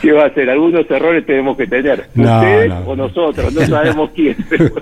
[0.02, 0.50] ¿Qué va a hacer?
[0.50, 2.06] Algunos errores tenemos que tener.
[2.16, 2.80] No, Ustedes no.
[2.88, 4.36] o nosotros, no sabemos quién.
[4.50, 4.70] Pero,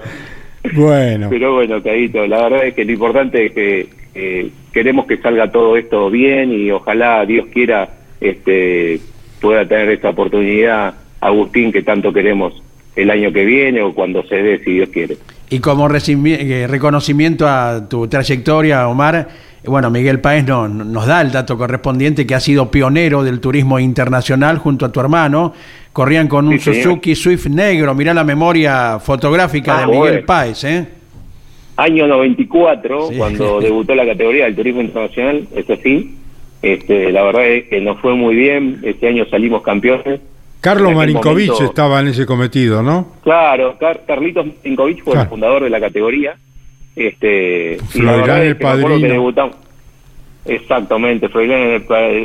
[0.73, 5.17] Bueno, pero bueno, Caíto, la verdad es que lo importante es que eh, queremos que
[5.17, 7.88] salga todo esto bien y ojalá Dios quiera
[8.19, 8.99] este
[9.39, 12.63] pueda tener esta oportunidad Agustín que tanto queremos
[12.95, 15.17] el año que viene o cuando se dé, si Dios quiere.
[15.49, 19.27] Y como eh, reconocimiento a tu trayectoria, Omar,
[19.65, 23.79] bueno, Miguel Páez no- nos da el dato correspondiente que ha sido pionero del turismo
[23.79, 25.53] internacional junto a tu hermano.
[25.93, 26.83] Corrían con un Sí, señor.
[26.83, 27.93] Suzuki Swift negro.
[27.95, 30.25] Mirá la memoria fotográfica Ah, de Miguel bueno.
[30.25, 30.87] Páez, ¿eh?
[31.77, 33.15] Año 94, Sí.
[33.17, 36.15] cuando debutó la categoría del turismo internacional, eso sí,
[36.61, 40.21] este, la verdad es que nos fue muy bien, este año salimos campeones.
[40.66, 43.13] Carlos Marinkovic momento- estaba en ese cometido, ¿no?
[43.24, 45.24] Claro, Car- Carlitos Marinkovic fue Claro.
[45.24, 46.36] el fundador de la categoría.
[46.95, 49.51] Este, Floirán, es el que que padrino.
[50.45, 51.84] Exactamente, Froilán el,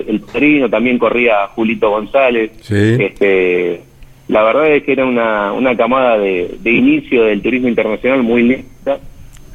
[0.08, 2.50] el padrino, también corría Julito González.
[2.60, 2.96] Sí.
[2.98, 3.80] Este,
[4.28, 8.42] la verdad es que era una, una camada de, de inicio del turismo internacional muy
[8.42, 8.98] linda.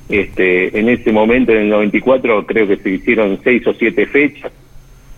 [0.10, 4.52] Este, en ese momento, en el 94, creo que se hicieron seis o siete fechas.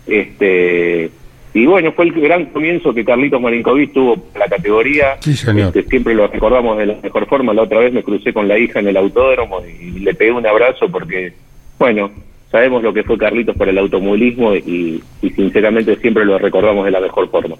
[0.06, 1.10] Este,
[1.54, 5.18] y bueno, fue el gran comienzo que Carlitos Marinkovic tuvo para la categoría.
[5.22, 5.68] Sí, señor.
[5.68, 7.54] Este, siempre lo recordamos de la mejor forma.
[7.54, 10.46] La otra vez me crucé con la hija en el autódromo y le pegué un
[10.46, 11.34] abrazo porque,
[11.80, 12.12] bueno,
[12.52, 16.92] sabemos lo que fue Carlitos para el automovilismo y, y sinceramente siempre lo recordamos de
[16.92, 17.56] la mejor forma.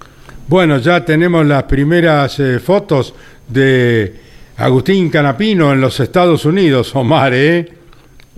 [0.48, 3.14] Bueno, ya tenemos las primeras eh, fotos
[3.48, 4.14] de
[4.58, 7.77] Agustín Canapino en los Estados Unidos, Omar, ¿eh?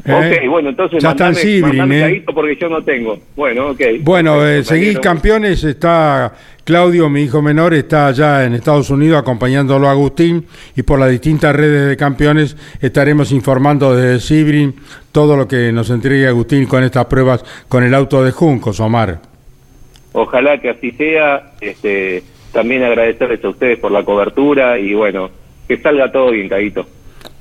[0.06, 0.40] ¿Eh?
[0.44, 2.24] Ok, bueno, entonces ya mandame- Sibrin, mandame ¿eh?
[2.34, 3.20] porque yo no tengo.
[3.36, 3.82] Bueno, ok.
[4.02, 6.34] Bueno, eh, seguís campeones, está
[6.64, 10.46] Claudio, mi hijo menor, está allá en Estados Unidos acompañándolo a Agustín
[10.76, 14.76] y por las distintas redes de campeones estaremos informando desde Sibrin
[15.12, 19.20] todo lo que nos entregue Agustín con estas pruebas con el auto de Juncos, Omar.
[20.14, 21.52] Ojalá que así sea.
[21.62, 22.24] Este,
[22.54, 25.30] también agradecerles a ustedes por la cobertura y bueno,
[25.68, 26.86] que salga todo bien, Caíto.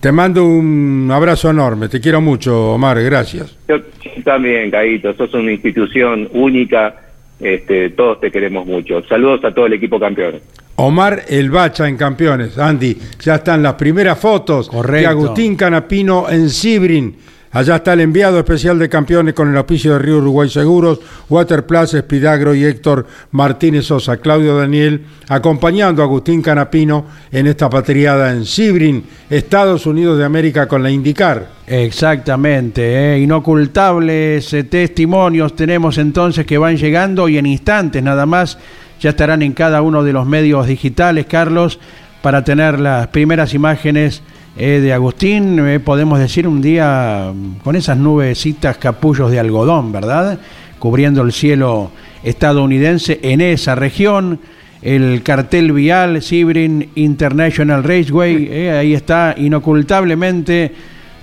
[0.00, 3.56] Te mando un abrazo enorme, te quiero mucho, Omar, gracias.
[3.68, 3.80] Yo,
[4.24, 6.94] también, Caíto, sos una institución única,
[7.40, 9.02] este, todos te queremos mucho.
[9.08, 10.36] Saludos a todo el equipo campeón.
[10.76, 12.56] Omar El Bacha en Campeones.
[12.56, 15.08] Andy, ya están las primeras fotos de Correcto.
[15.08, 17.16] Agustín Canapino en Sibrin.
[17.58, 21.92] Allá está el enviado especial de campeones con el auspicio de Río Uruguay Seguros, Waterplus,
[21.92, 28.44] Espidagro y Héctor Martínez Sosa, Claudio Daniel, acompañando a Agustín Canapino en esta patriada en
[28.44, 31.48] Sibrin, Estados Unidos de América con la Indicar.
[31.66, 33.18] Exactamente, ¿eh?
[33.18, 38.56] inocultables eh, testimonios tenemos entonces que van llegando y en instantes nada más
[39.00, 41.80] ya estarán en cada uno de los medios digitales, Carlos,
[42.22, 44.22] para tener las primeras imágenes
[44.60, 49.92] eh, de Agustín, eh, podemos decir un día mm, con esas nubecitas capullos de algodón,
[49.92, 50.40] ¿verdad?
[50.80, 51.92] Cubriendo el cielo
[52.24, 54.40] estadounidense en esa región
[54.82, 60.72] el cartel vial Sibrin International Raceway, eh, ahí está inocultablemente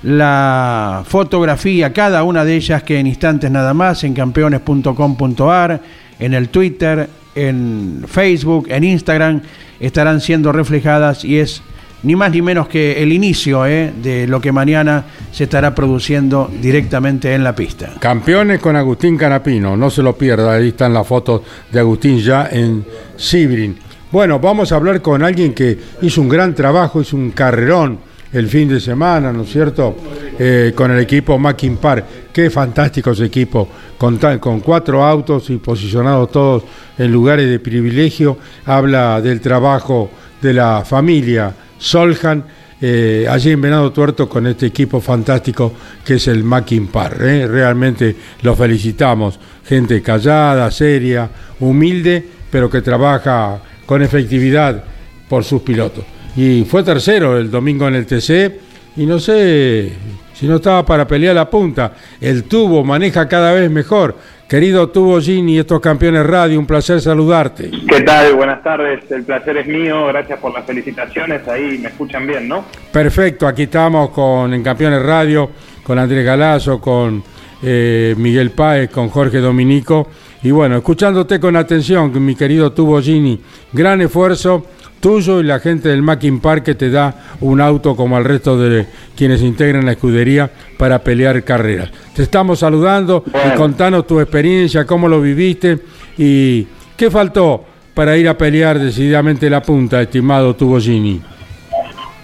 [0.03, 5.81] la fotografía, cada una de ellas que en instantes nada más en campeones.com.ar,
[6.19, 9.41] en el Twitter, en Facebook, en Instagram,
[9.81, 11.61] estarán siendo reflejadas y es
[12.05, 16.49] ni más ni menos que el inicio eh, de lo que mañana se estará produciendo
[16.61, 17.93] directamente en la pista.
[17.99, 21.41] Campeones con Agustín Canapino, no se lo pierda, ahí están las fotos
[21.71, 22.85] de Agustín ya en
[23.17, 23.77] Sibrin.
[24.11, 27.99] Bueno, vamos a hablar con alguien que hizo un gran trabajo, hizo un carrerón
[28.31, 29.95] el fin de semana, ¿no es cierto?
[30.37, 32.05] eh, con el equipo Mackin Park.
[32.31, 34.19] Qué fantástico ese equipo, con,
[34.59, 36.63] cuatro autos y posicionados todos
[36.97, 38.37] en lugares de privilegio.
[38.65, 40.09] Habla del trabajo
[40.41, 41.53] de la familia
[41.85, 42.43] Soljan.
[42.81, 45.71] eh, allí en Venado Tuerto con este equipo fantástico
[46.03, 47.21] que es el Mackin Park.
[47.21, 47.47] ¿eh?
[47.47, 49.39] Realmente los felicitamos.
[49.65, 51.29] Gente callada, seria,
[51.59, 54.83] humilde, pero que trabaja con efectividad
[55.29, 56.03] por sus pilotos.
[56.35, 58.59] Y fue tercero el domingo en el TC
[58.97, 59.93] y no sé
[60.33, 61.93] si no estaba para pelear la punta.
[62.19, 64.17] El tubo maneja cada vez mejor.
[64.47, 67.71] Querido tubo Gini, estos campeones radio, un placer saludarte.
[67.89, 68.35] ¿Qué tal?
[68.35, 72.63] Buenas tardes, el placer es mío, gracias por las felicitaciones, ahí me escuchan bien, ¿no?
[72.91, 75.49] Perfecto, aquí estamos con en Campeones Radio,
[75.81, 77.23] con Andrés Galazo, con
[77.63, 80.09] eh, Miguel Páez, con Jorge Dominico.
[80.43, 83.41] Y bueno, escuchándote con atención, mi querido Tubo Gini,
[83.73, 84.63] gran esfuerzo
[85.05, 88.57] tuyo y la gente del Mackin Park que te da un auto como al resto
[88.57, 90.49] de quienes integran la escudería
[90.79, 91.91] para pelear carreras.
[92.15, 95.77] Te estamos saludando y contanos tu experiencia, cómo lo viviste
[96.17, 101.21] y qué faltó para ir a pelear decididamente la punta, estimado Tubo Gini.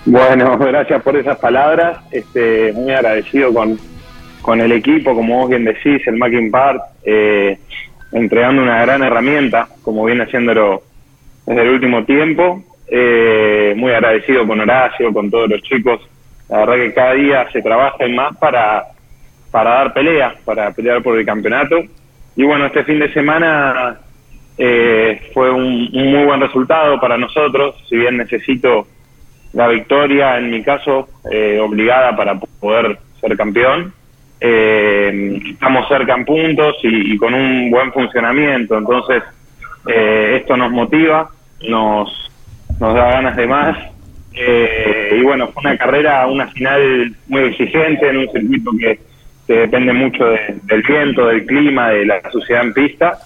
[0.07, 3.77] Bueno, gracias por esas palabras, este, muy agradecido con,
[4.41, 7.59] con el equipo, como vos bien decís, el Macking Part, eh,
[8.11, 10.81] entregando una gran herramienta, como viene haciéndolo
[11.45, 16.01] desde el último tiempo, eh, muy agradecido con Horacio, con todos los chicos,
[16.49, 18.83] la verdad que cada día se trabaja más para,
[19.49, 21.77] para dar pelea, para pelear por el campeonato,
[22.35, 23.99] y bueno, este fin de semana
[24.57, 28.85] eh, fue un, un muy buen resultado para nosotros, si bien necesito
[29.53, 33.93] la victoria, en mi caso, eh, obligada para poder ser campeón.
[34.39, 39.21] Eh, estamos cerca en puntos y, y con un buen funcionamiento, entonces
[39.87, 41.29] eh, esto nos motiva,
[41.67, 42.30] nos,
[42.81, 43.77] nos da ganas de más.
[44.33, 48.99] Eh, y bueno, fue una carrera, una final muy exigente en un circuito que,
[49.47, 53.19] depende mucho de- del viento, del clima, de la suciedad en pista.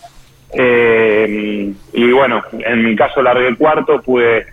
[0.58, 4.46] Eh, y bueno, en mi caso largué el cuarto, pude eh,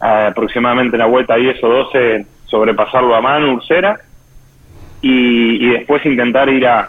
[0.00, 3.98] aproximadamente en la vuelta 10 o 12 sobrepasarlo a mano Ursera
[5.00, 6.88] y, y después intentar ir a,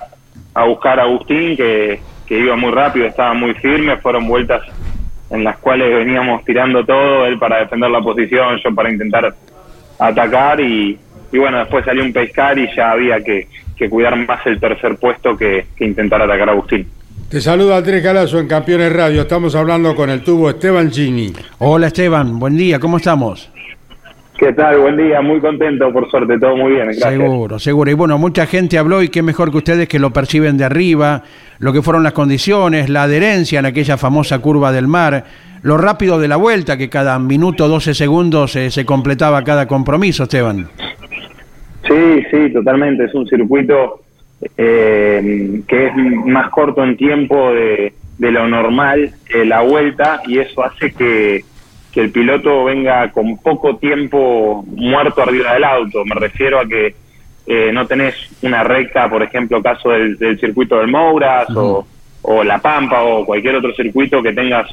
[0.65, 1.99] buscar a Agustín que
[2.29, 4.63] iba muy rápido, estaba muy firme, fueron vueltas
[5.29, 9.33] en las cuales veníamos tirando todo, él para defender la posición, yo para intentar
[9.99, 10.97] atacar y,
[11.31, 14.97] y bueno, después salió un pescar y ya había que, que cuidar más el tercer
[14.97, 16.87] puesto que, que intentar atacar a Agustín.
[17.29, 19.21] Te saluda Andrés Galazo en Campeones Radio.
[19.21, 21.33] Estamos hablando con el tubo Esteban Gini.
[21.57, 23.49] Hola Esteban, buen día, ¿cómo estamos?
[24.37, 24.79] ¿Qué tal?
[24.79, 26.87] Buen día, muy contento, por suerte, todo muy bien.
[26.87, 27.09] Gracias.
[27.09, 27.89] Seguro, seguro.
[27.89, 31.23] Y bueno, mucha gente habló y qué mejor que ustedes que lo perciben de arriba,
[31.59, 35.23] lo que fueron las condiciones, la adherencia en aquella famosa curva del mar,
[35.61, 40.23] lo rápido de la vuelta, que cada minuto, 12 segundos eh, se completaba cada compromiso,
[40.23, 40.67] Esteban.
[41.87, 43.05] Sí, sí, totalmente.
[43.05, 44.01] Es un circuito
[44.57, 50.39] eh, que es más corto en tiempo de, de lo normal eh, la vuelta y
[50.39, 51.43] eso hace que,
[51.95, 56.03] que el piloto venga con poco tiempo muerto arriba del auto.
[56.03, 56.93] Me refiero a que
[57.47, 61.87] eh, no tenés una recta, por ejemplo, caso del, del circuito del Mouras o,
[62.21, 64.69] o La Pampa o cualquier otro circuito que tengas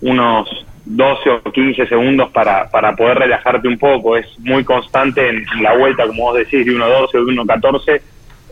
[0.00, 4.16] unos 12 o 15 segundos para, para poder relajarte un poco.
[4.16, 8.00] Es muy constante en, en la vuelta, como vos decís, de 1.12 o de 1.14.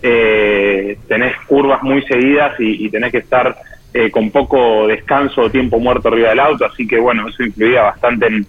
[0.04, 3.56] Eh, tenés curvas muy seguidas y, y tenés que estar
[3.94, 6.64] eh, con poco descanso o tiempo muerto arriba del auto.
[6.64, 8.46] Así que bueno, eso influía bastante en,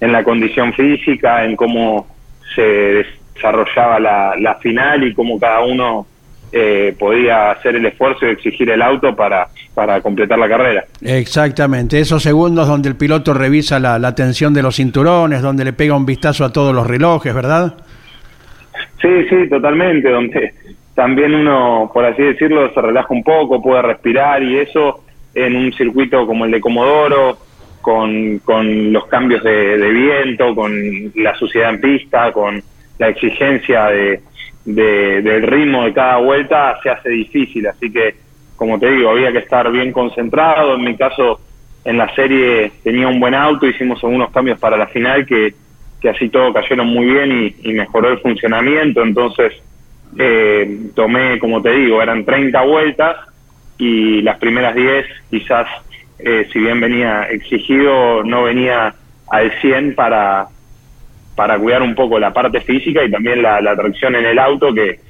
[0.00, 2.06] en la condición física, en cómo
[2.54, 6.06] se desarrollaba la, la final y cómo cada uno
[6.52, 10.84] eh, podía hacer el esfuerzo y exigir el auto para, para completar la carrera.
[11.02, 15.72] Exactamente, esos segundos donde el piloto revisa la, la tensión de los cinturones, donde le
[15.72, 17.74] pega un vistazo a todos los relojes, ¿verdad?
[19.02, 20.54] Sí, sí, totalmente, donde
[20.96, 25.72] también uno, por así decirlo, se relaja un poco, puede respirar y eso en un
[25.74, 27.38] circuito como el de Comodoro,
[27.82, 30.72] con, con los cambios de, viento, con
[31.14, 32.60] la suciedad en pista, con
[32.98, 34.20] la exigencia de,
[34.64, 37.66] de- del ritmo de cada vuelta, se hace difícil.
[37.66, 38.14] Así que,
[38.56, 40.76] como te digo, había que estar bien concentrado.
[40.76, 41.38] En mi caso,
[41.84, 45.52] en la serie tenía un buen auto, hicimos algunos cambios para la final que,
[46.00, 49.02] que así todo cayeron muy bien y mejoró el funcionamiento.
[49.02, 49.52] Entonces,
[50.18, 53.16] eh, tomé, como te digo, eran 30 vueltas
[53.78, 55.66] y las primeras 10 quizás,
[56.18, 58.94] eh, si bien venía exigido, no venía
[59.28, 60.46] al 100 para,
[61.34, 64.72] para cuidar un poco la parte física y también la, la tracción en el auto,
[64.72, 65.00] que,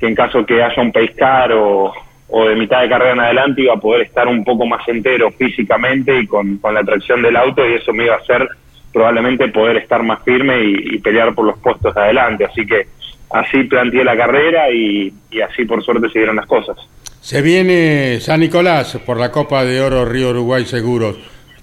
[0.00, 1.90] en caso que haya un pescar o,
[2.28, 5.30] o de mitad de carrera en adelante iba a poder estar un poco más entero
[5.30, 8.46] físicamente y con, con la tracción del auto y eso me iba a hacer
[8.92, 12.44] probablemente poder estar más firme y, y pelear por los puestos de adelante.
[12.44, 12.86] Así que
[13.34, 16.76] así planteé la carrera y, y así por suerte se dieron las cosas.
[17.20, 21.18] Se viene San Nicolás por la Copa de Oro Río Uruguay Seguros.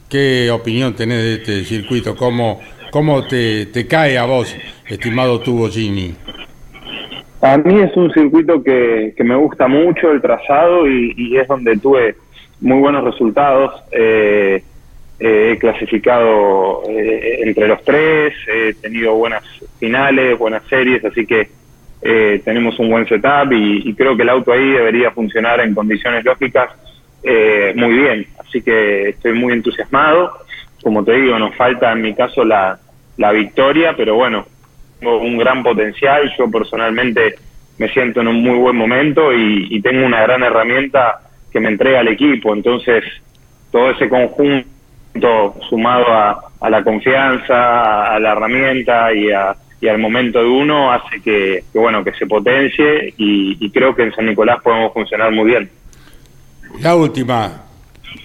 [0.09, 2.15] ¿Qué opinión tenés de este circuito?
[2.15, 2.59] ¿Cómo,
[2.91, 4.53] cómo te, te cae a vos,
[4.88, 6.13] estimado Tubo Gini?
[7.41, 11.47] A mí es un circuito que, que me gusta mucho el trazado y, y es
[11.47, 12.15] donde tuve
[12.59, 13.72] muy buenos resultados.
[13.91, 14.61] Eh,
[15.19, 19.43] eh, he clasificado eh, entre los tres, he tenido buenas
[19.80, 21.61] finales, buenas series, así que
[22.01, 26.25] eh, tenemos un buen setup y, creo que el auto ahí debería funcionar en condiciones
[26.25, 26.69] lógicas
[27.23, 28.27] eh, muy bien.
[28.39, 30.31] Así que estoy muy entusiasmado.
[30.81, 32.79] Como te digo, nos falta en mi caso la,
[33.17, 34.45] la victoria, pero bueno,
[34.99, 36.31] tengo un gran potencial.
[36.37, 37.35] Yo personalmente
[37.77, 41.21] me siento en un muy buen momento y, y tengo una gran herramienta
[41.51, 42.53] que me entrega el equipo.
[42.53, 43.03] Entonces,
[43.71, 44.65] todo ese conjunto
[45.69, 50.91] sumado a, a la confianza, a la herramienta y, a, y al momento de uno
[50.91, 54.93] hace que, que, bueno que se potencie y, y creo que en San Nicolás podemos
[54.93, 55.69] funcionar muy bien.
[56.79, 57.63] La última.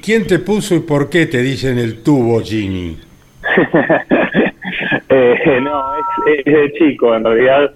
[0.02, 2.98] ¿Quién te puso y por qué te dicen el tubo, Gini?
[5.08, 6.04] eh, no, es,
[6.44, 7.72] es, de chico, en realidad,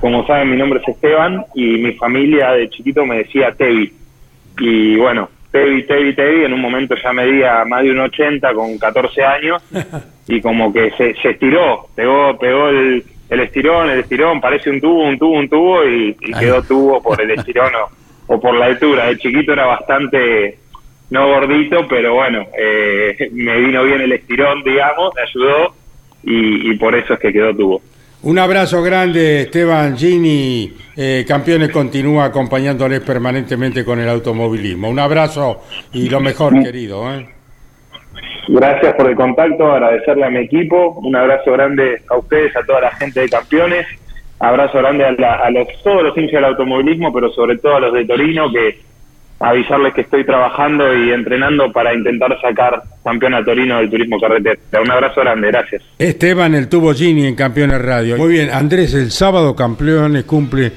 [0.00, 3.92] como saben, mi nombre es Esteban y mi familia de chiquito me decía Tevi.
[4.60, 8.78] Y bueno, Tevi, Tevi, Tevi, en un momento ya medía más de un 80 con
[8.78, 9.62] 14 años
[10.28, 14.80] y como que se, se estiró, pegó, pegó el, el estirón, el estirón, parece un
[14.80, 18.54] tubo, un tubo, un tubo y, y quedó tubo por el estirón o, o por
[18.54, 19.06] la altura.
[19.06, 20.58] De chiquito era bastante
[21.10, 25.74] no gordito, pero bueno, eh, me vino bien el estirón, digamos, me ayudó
[26.22, 27.82] y, y, por eso es que quedó tubo.
[28.20, 30.72] Un abrazo grande, Esteban Gini.
[30.96, 34.88] Eh, campeones continúa acompañándoles permanentemente con el automovilismo.
[34.88, 35.62] Un abrazo
[35.92, 37.08] y lo mejor, querido.
[37.14, 37.28] ¿eh?
[38.48, 40.98] Gracias por el contacto, agradecerle a mi equipo.
[41.00, 43.86] Un abrazo grande a ustedes, a toda la gente de campeones.
[44.40, 48.04] Abrazo grande a, la, todos los hinchas del automovilismo, pero sobre todo a los de
[48.04, 48.80] Torino que
[49.40, 54.58] avisarles que estoy trabajando y entrenando para intentar sacar campeón a Torino del turismo carretera.
[54.82, 55.82] Un abrazo grande, gracias.
[55.98, 58.16] Esteban, el tubo Gini en Campeones Radio.
[58.16, 60.72] Muy bien, Andrés, el sábado Campeones cumple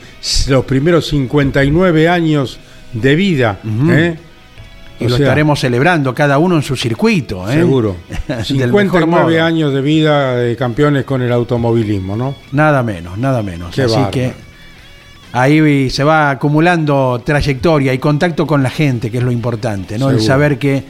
[0.49, 2.59] los primeros 59 años
[2.93, 3.59] de vida.
[3.63, 3.97] Uh -huh.
[3.97, 4.15] ¿eh?
[4.99, 7.49] Y o lo sea, estaremos celebrando cada uno en su circuito.
[7.49, 7.55] ¿eh?
[7.55, 7.95] Seguro.
[8.43, 12.35] 59 años de vida de campeones con el automovilismo, ¿no?
[12.51, 13.73] Nada menos, nada menos.
[13.73, 14.11] Qué Así bárbaro.
[14.11, 14.50] que
[15.33, 20.09] ahí se va acumulando trayectoria y contacto con la gente, que es lo importante, ¿no?
[20.09, 20.83] El saber que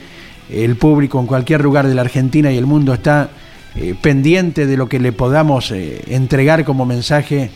[0.50, 3.30] el público en cualquier lugar de la Argentina y el mundo está
[3.74, 7.50] eh, pendiente de lo que le podamos eh, entregar como mensaje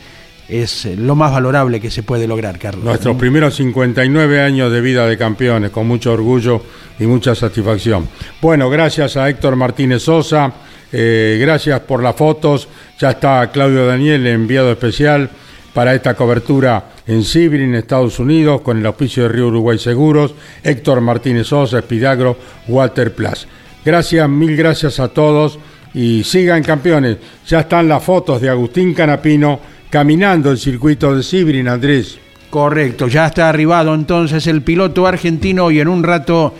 [0.47, 2.83] es eh, lo más valorable que se puede lograr, Carlos.
[2.83, 3.19] Nuestros ¿no?
[3.19, 6.61] primeros 59 años de vida de campeones, con mucho orgullo
[6.99, 8.07] y mucha satisfacción.
[8.41, 10.51] Bueno, gracias a Héctor Martínez Sosa,
[10.91, 12.67] eh, gracias por las fotos,
[12.97, 15.29] ya está Claudio Daniel, enviado especial
[15.77, 21.01] para esta cobertura en Sibrin, Estados Unidos, con el auspicio de Río Uruguay Seguros, Héctor
[21.01, 22.35] Martínez Sosa, Espidagro,
[22.67, 23.47] Walter Plus.
[23.85, 25.59] Gracias, mil gracias a todos
[25.93, 27.17] y sigan campeones.
[27.45, 29.59] Ya están las fotos de Agustín Canapino
[29.91, 32.17] caminando el circuito de Sibrin, Andrés.
[32.49, 36.55] Correcto, ya está arribado entonces el piloto argentino y en un rato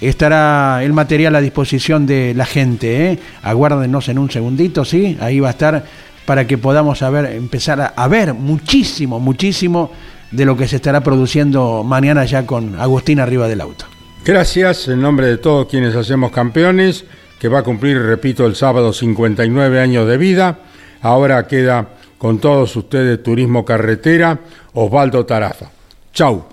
[0.00, 3.12] estará el material a disposición de la gente.
[3.12, 3.18] ¿eh?
[3.42, 5.18] Aguárdenos en un segundito, ¿sí?
[5.20, 5.84] Ahí va a estar
[6.26, 9.90] para que podamos a ver, empezar a, a, ver muchísimo, muchísimo
[10.30, 13.86] de lo que se estará produciendo mañana ya con Agustín arriba del auto.
[14.24, 17.04] Gracias en nombre de todos quienes hacemos campeones,
[17.40, 20.58] que va a cumplir, repito, el sábado 59 años de vida.
[21.00, 24.38] Ahora queda con todos ustedes Turismo Carretera,
[24.74, 25.66] Osvaldo Tarafa.
[26.14, 26.44] Chau,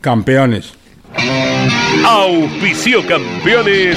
[0.00, 0.74] campeones.
[2.04, 3.96] Auspicio campeones.